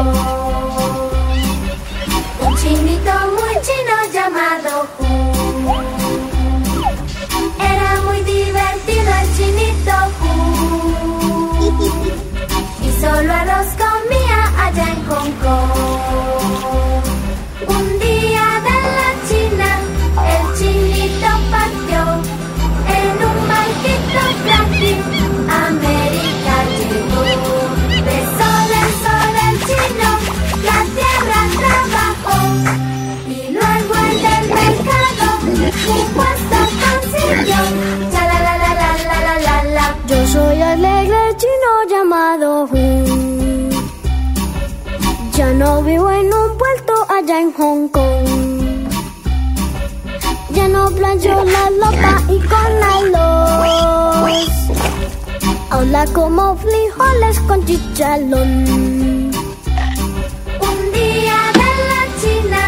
Un 0.00 0.14
chinito 2.56 3.12
muy 3.36 3.54
chino 3.62 3.94
llamado 4.12 4.86
Hu. 4.96 5.04
Era 7.60 8.00
muy 8.06 8.20
divertido 8.22 9.10
el 9.20 9.28
chinito 9.36 9.96
Hu. 10.20 11.82
Y 12.80 12.82
solo 13.00 13.32
arroz 13.32 13.70
comía 13.76 14.40
allá 14.64 14.84
en 14.84 15.00
Hong 15.08 15.32
Kong. 15.42 16.47
Consiguió. 36.84 37.60
Cha 38.12 38.22
la 38.30 38.38
la 38.46 38.54
la 38.62 38.70
la 38.80 38.90
la 39.08 39.18
la 39.26 39.34
la 39.46 39.56
la. 39.76 39.86
Yo 40.06 40.26
soy 40.26 40.62
alegre 40.62 41.20
chino 41.40 41.70
llamado 41.90 42.64
Hu. 42.64 43.68
Ya 45.32 45.52
no 45.52 45.82
vivo 45.82 46.10
en 46.10 46.26
un 46.26 46.58
puerto 46.58 46.92
allá 47.08 47.40
en 47.40 47.52
Hong 47.52 47.88
Kong. 47.88 48.26
Ya 50.50 50.66
no 50.68 50.90
plancho 50.90 51.44
la 51.44 51.70
lopa 51.70 52.22
y 52.28 52.38
con 52.40 52.72
arroz. 52.94 54.48
Ahora 55.70 56.04
como 56.12 56.56
frijoles 56.56 57.38
con 57.46 57.64
chicharrón. 57.66 58.66
Un 60.68 60.78
día 60.92 61.38
de 61.60 61.70
la 61.90 62.02
China, 62.20 62.60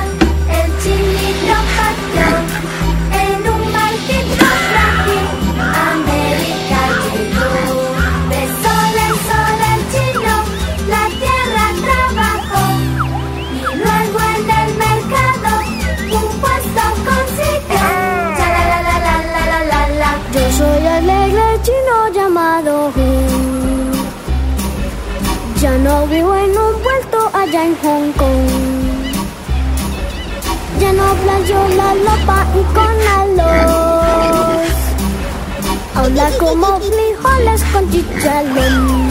el 0.59 0.69
chinito 0.83 1.57
partió 1.77 2.50
no 25.83 26.07
vivo 26.07 26.35
en 26.35 26.51
un 26.51 26.83
puerto 26.83 27.31
allá 27.33 27.65
en 27.65 27.77
Hong 27.83 28.13
Kong. 28.13 28.49
Ya 30.79 30.93
no 30.93 31.15
plancho 31.15 31.69
la 31.77 31.95
lopa 31.95 32.47
y 32.59 32.63
con 32.75 32.97
arroz. 33.19 34.69
Ahora 35.95 36.31
como 36.39 36.81
frijoles 36.81 37.63
con 37.73 37.91
chicharrón. 37.91 39.11